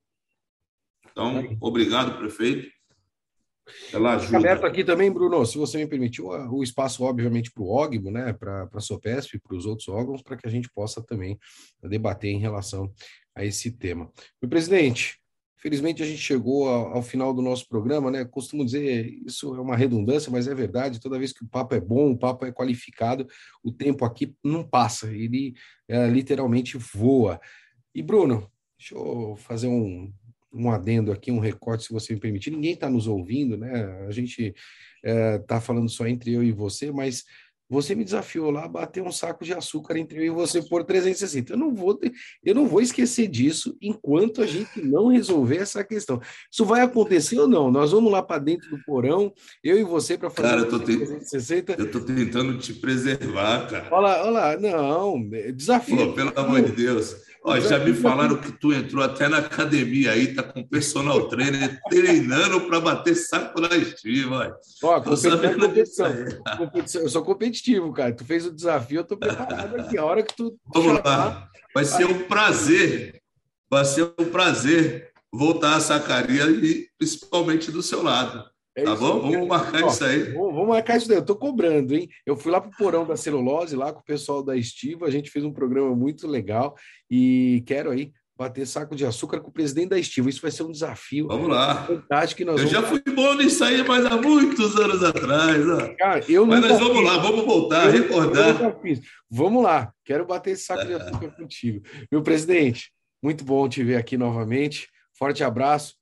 Então, 1.11 1.57
obrigado, 1.61 2.17
prefeito, 2.17 2.71
pela 3.91 4.15
ajuda. 4.15 4.37
Aberto 4.37 4.65
aqui 4.65 4.83
também, 4.83 5.11
Bruno, 5.11 5.45
se 5.45 5.57
você 5.57 5.77
me 5.77 5.87
permitiu, 5.87 6.27
o 6.27 6.63
espaço, 6.63 7.03
obviamente, 7.03 7.51
para 7.51 7.63
o 7.63 7.69
OGMO, 7.69 8.11
né, 8.11 8.33
para 8.33 8.67
a 8.71 8.79
SOPESP, 8.79 9.39
para 9.39 9.55
os 9.55 9.65
outros 9.65 9.87
órgãos, 9.87 10.21
para 10.21 10.37
que 10.37 10.47
a 10.47 10.51
gente 10.51 10.69
possa 10.69 11.01
também 11.01 11.37
debater 11.83 12.31
em 12.31 12.39
relação 12.39 12.91
a 13.35 13.45
esse 13.45 13.71
tema. 13.71 14.11
Meu 14.41 14.49
presidente, 14.49 15.19
Felizmente 15.59 16.03
a 16.03 16.05
gente 16.05 16.21
chegou 16.21 16.69
ao, 16.69 16.97
ao, 16.97 17.01
final 17.01 17.33
do 17.33 17.41
nosso 17.41 17.67
programa, 17.67 18.11
né? 18.11 18.23
Costumo 18.23 18.63
dizer, 18.63 19.11
isso 19.25 19.55
é 19.55 19.59
uma 19.59 19.75
redundância, 19.75 20.31
mas 20.31 20.47
é 20.47 20.53
verdade. 20.53 20.99
Toda 20.99 21.17
vez 21.17 21.33
que 21.33 21.43
o 21.43 21.47
papo 21.47 21.73
é 21.73 21.79
bom, 21.79 22.11
o 22.11 22.17
papo 22.17 22.45
é 22.45 22.51
qualificado, 22.51 23.27
o 23.63 23.71
tempo 23.71 24.05
aqui 24.05 24.35
não 24.43 24.63
passa, 24.63 25.07
ele 25.11 25.55
é, 25.87 26.07
literalmente 26.07 26.77
voa. 26.77 27.41
E 27.93 28.03
Bruno, 28.03 28.47
deixa 28.77 28.93
eu 28.93 29.35
fazer 29.35 29.67
um, 29.67 30.13
um 30.57 30.71
adendo 30.71 31.11
aqui, 31.11 31.31
um 31.31 31.39
recorte, 31.39 31.85
se 31.85 31.93
você 31.93 32.13
me 32.13 32.19
permitir. 32.19 32.51
Ninguém 32.51 32.73
está 32.73 32.89
nos 32.89 33.07
ouvindo, 33.07 33.57
né? 33.57 34.05
A 34.07 34.11
gente 34.11 34.55
está 35.03 35.55
é, 35.55 35.61
falando 35.61 35.89
só 35.89 36.07
entre 36.07 36.33
eu 36.33 36.43
e 36.43 36.51
você, 36.51 36.91
mas 36.91 37.23
você 37.69 37.93
me 37.93 38.03
desafiou 38.03 38.49
lá 38.49 38.63
a 38.63 38.67
bater 38.67 39.03
um 39.03 39.11
saco 39.11 39.43
de 39.43 39.53
açúcar 39.53 39.97
entre 39.97 40.19
eu 40.19 40.23
e 40.23 40.29
você 40.29 40.61
por 40.61 40.83
360. 40.83 41.53
Eu 41.53 41.57
não 41.57 41.73
vou, 41.73 41.99
eu 42.43 42.55
não 42.55 42.65
vou 42.65 42.81
esquecer 42.81 43.27
disso 43.27 43.75
enquanto 43.81 44.41
a 44.41 44.45
gente 44.45 44.81
não 44.81 45.07
resolver 45.07 45.57
essa 45.57 45.83
questão. 45.83 46.21
Isso 46.51 46.63
vai 46.65 46.81
acontecer 46.81 47.37
ou 47.39 47.47
não? 47.47 47.69
Nós 47.69 47.91
vamos 47.91 48.11
lá 48.11 48.23
para 48.23 48.41
dentro 48.41 48.69
do 48.69 48.81
porão, 48.83 49.33
eu 49.63 49.77
e 49.77 49.83
você 49.83 50.17
para 50.17 50.29
fazer 50.29 50.47
cara, 50.47 50.61
eu 50.61 50.69
tô 50.69 50.79
360. 50.79 51.73
Eu 51.73 51.85
estou 51.85 52.01
tentando 52.01 52.57
te 52.57 52.73
preservar, 52.73 53.67
cara. 53.69 53.89
Olha, 53.91 54.23
olha, 54.23 54.59
não, 54.59 55.29
desafio. 55.53 55.97
Pô, 55.97 56.13
pelo 56.13 56.39
amor 56.39 56.61
de 56.61 56.71
Deus. 56.71 57.27
Ó, 57.47 57.57
já 57.61 57.79
me 57.79 57.93
falaram 57.93 58.35
que 58.35 58.51
tu 58.51 58.73
entrou 58.73 59.01
até 59.01 59.29
na 59.29 59.37
academia 59.37 60.11
aí, 60.11 60.35
tá 60.35 60.43
com 60.43 60.61
personal 60.67 61.29
trainer 61.29 61.79
treinando 61.89 62.59
para 62.67 62.81
bater 62.81 63.15
saco 63.15 63.61
na 63.61 63.73
estiva. 63.77 64.53
Ó, 64.83 64.99
competição, 64.99 66.11
competição. 66.57 67.01
Eu 67.03 67.09
sou 67.09 67.23
competitivo, 67.23 67.93
cara. 67.93 68.13
Tu 68.13 68.25
fez 68.25 68.45
o 68.45 68.53
desafio, 68.53 68.99
eu 68.99 69.05
tô 69.05 69.15
preparado 69.15 69.79
aqui. 69.79 69.97
A 69.97 70.03
hora 70.03 70.21
que 70.23 70.35
tu. 70.35 70.59
Vamos 70.73 71.01
lá. 71.01 71.49
Vai 71.73 71.85
ser 71.85 72.05
um 72.05 72.23
prazer. 72.23 73.21
Vai 73.69 73.85
ser 73.85 74.03
um 74.03 74.25
prazer 74.25 75.13
voltar 75.31 75.77
a 75.77 75.79
sacaria 75.79 76.43
e 76.49 76.89
principalmente 76.97 77.71
do 77.71 77.81
seu 77.81 78.03
lado. 78.03 78.43
É 78.77 78.83
tá 78.83 78.95
bom? 78.95 79.21
Vamos 79.21 79.47
marcar 79.47 79.83
Ó, 79.83 79.87
isso 79.87 80.05
aí. 80.05 80.31
Vamos, 80.33 80.67
marcar 80.67 80.97
isso 80.97 81.07
daí. 81.07 81.17
Eu 81.17 81.25
tô 81.25 81.35
cobrando, 81.35 81.95
hein? 81.95 82.07
Eu 82.23 82.37
fui 82.37 82.51
lá 82.51 82.61
pro 82.61 82.69
porão 82.77 83.07
da 83.07 83.17
celulose, 83.17 83.75
lá 83.75 83.91
com 83.91 84.01
o 84.01 84.05
pessoal 84.05 84.43
da 84.43 84.55
Estiva. 84.55 85.07
A 85.07 85.09
gente 85.09 85.31
fez 85.31 85.43
um 85.43 85.51
programa 85.51 85.95
muito 85.95 86.27
legal 86.27 86.75
e 87.09 87.63
quero 87.65 87.89
aí 87.89 88.11
bater 88.37 88.67
saco 88.67 88.95
de 88.95 89.03
açúcar 89.03 89.39
com 89.39 89.49
o 89.49 89.51
presidente 89.51 89.89
da 89.89 89.97
Estiva. 89.97 90.29
Isso 90.29 90.43
vai 90.43 90.51
ser 90.51 90.61
um 90.61 90.71
desafio. 90.71 91.27
Vamos 91.27 91.49
lá. 91.49 91.87
Fantástico. 91.87 92.45
nós 92.45 92.61
eu 92.61 92.67
vamos... 92.67 92.71
já 92.71 92.83
fui 92.83 93.15
bom 93.15 93.33
nisso 93.33 93.63
aí, 93.63 93.83
mas 93.83 94.05
há 94.05 94.15
muitos 94.15 94.75
anos 94.75 95.03
atrás. 95.03 95.67
Ó. 95.67 95.95
Cara, 95.97 96.23
eu 96.29 96.45
mas 96.45 96.61
nós 96.61 96.79
vamos 96.79 96.97
fiz. 96.99 97.07
lá, 97.07 97.17
vamos 97.17 97.45
voltar, 97.45 97.85
eu, 97.87 98.03
recordar. 98.03 98.79
Vamos 99.27 99.63
lá. 99.63 99.91
Quero 100.05 100.23
bater 100.23 100.51
esse 100.51 100.65
saco 100.65 100.83
é. 100.83 100.85
de 100.85 100.93
açúcar 100.93 101.31
contigo. 101.31 101.81
Meu 102.11 102.21
presidente, 102.21 102.91
muito 103.23 103.43
bom 103.43 103.67
te 103.67 103.83
ver 103.83 103.95
aqui 103.95 104.17
novamente. 104.17 104.87
Forte 105.17 105.43
abraço. 105.43 105.95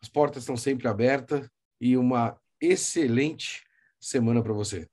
As 0.00 0.08
portas 0.08 0.44
estão 0.44 0.56
sempre 0.56 0.86
abertas 0.86 1.44
e 1.80 1.96
uma 1.96 2.38
excelente 2.60 3.64
semana 3.98 4.42
para 4.42 4.52
você. 4.52 4.88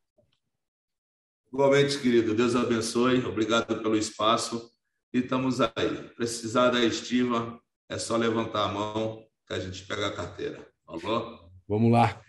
Igualmente, 1.51 1.99
querido. 1.99 2.33
Deus 2.33 2.55
abençoe. 2.55 3.25
Obrigado 3.25 3.81
pelo 3.81 3.97
espaço. 3.97 4.71
E 5.13 5.19
estamos 5.19 5.59
aí. 5.61 6.09
Precisar 6.15 6.69
da 6.69 6.83
estiva, 6.83 7.59
é 7.89 7.97
só 7.97 8.15
levantar 8.17 8.65
a 8.65 8.71
mão 8.71 9.25
que 9.45 9.53
a 9.53 9.59
gente 9.59 9.85
pega 9.85 10.07
a 10.07 10.15
carteira. 10.15 10.67
Falou? 10.85 11.49
Vamos 11.67 11.91
lá. 11.91 12.21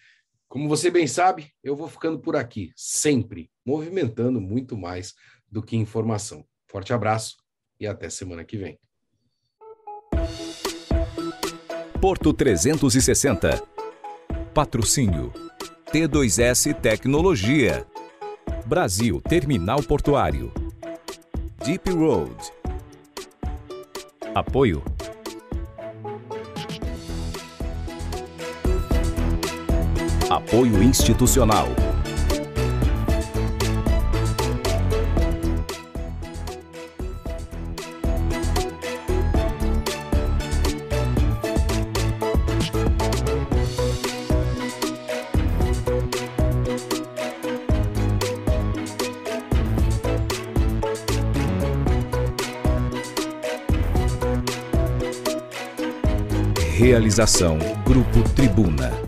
Como 0.49 0.69
você 0.69 0.91
bem 0.91 1.07
sabe, 1.07 1.53
eu 1.63 1.77
vou 1.77 1.89
ficando 1.89 2.19
por 2.19 2.35
aqui, 2.35 2.73
sempre 2.75 3.51
movimentando 3.67 4.41
muito 4.41 4.77
mais 4.79 5.15
do 5.47 5.63
que 5.63 5.77
informação. 5.77 6.47
Forte 6.67 6.93
abraço 6.93 7.37
e 7.79 7.87
até 7.87 8.09
semana 8.09 8.45
que 8.45 8.57
vem. 8.57 8.79
Porto 12.01 12.33
360 12.33 13.78
Patrocínio 14.59 15.33
T2S 15.93 16.75
Tecnologia. 16.75 17.87
Brasil 18.67 19.21
Terminal 19.21 19.85
Portuário. 19.85 20.53
Deep 21.65 21.89
Road. 21.91 22.35
Apoio. 24.35 24.83
Apoio 30.29 30.83
institucional. 30.83 31.69
Realização 56.99 57.59
Grupo 57.87 58.29
Tribuna. 58.35 59.08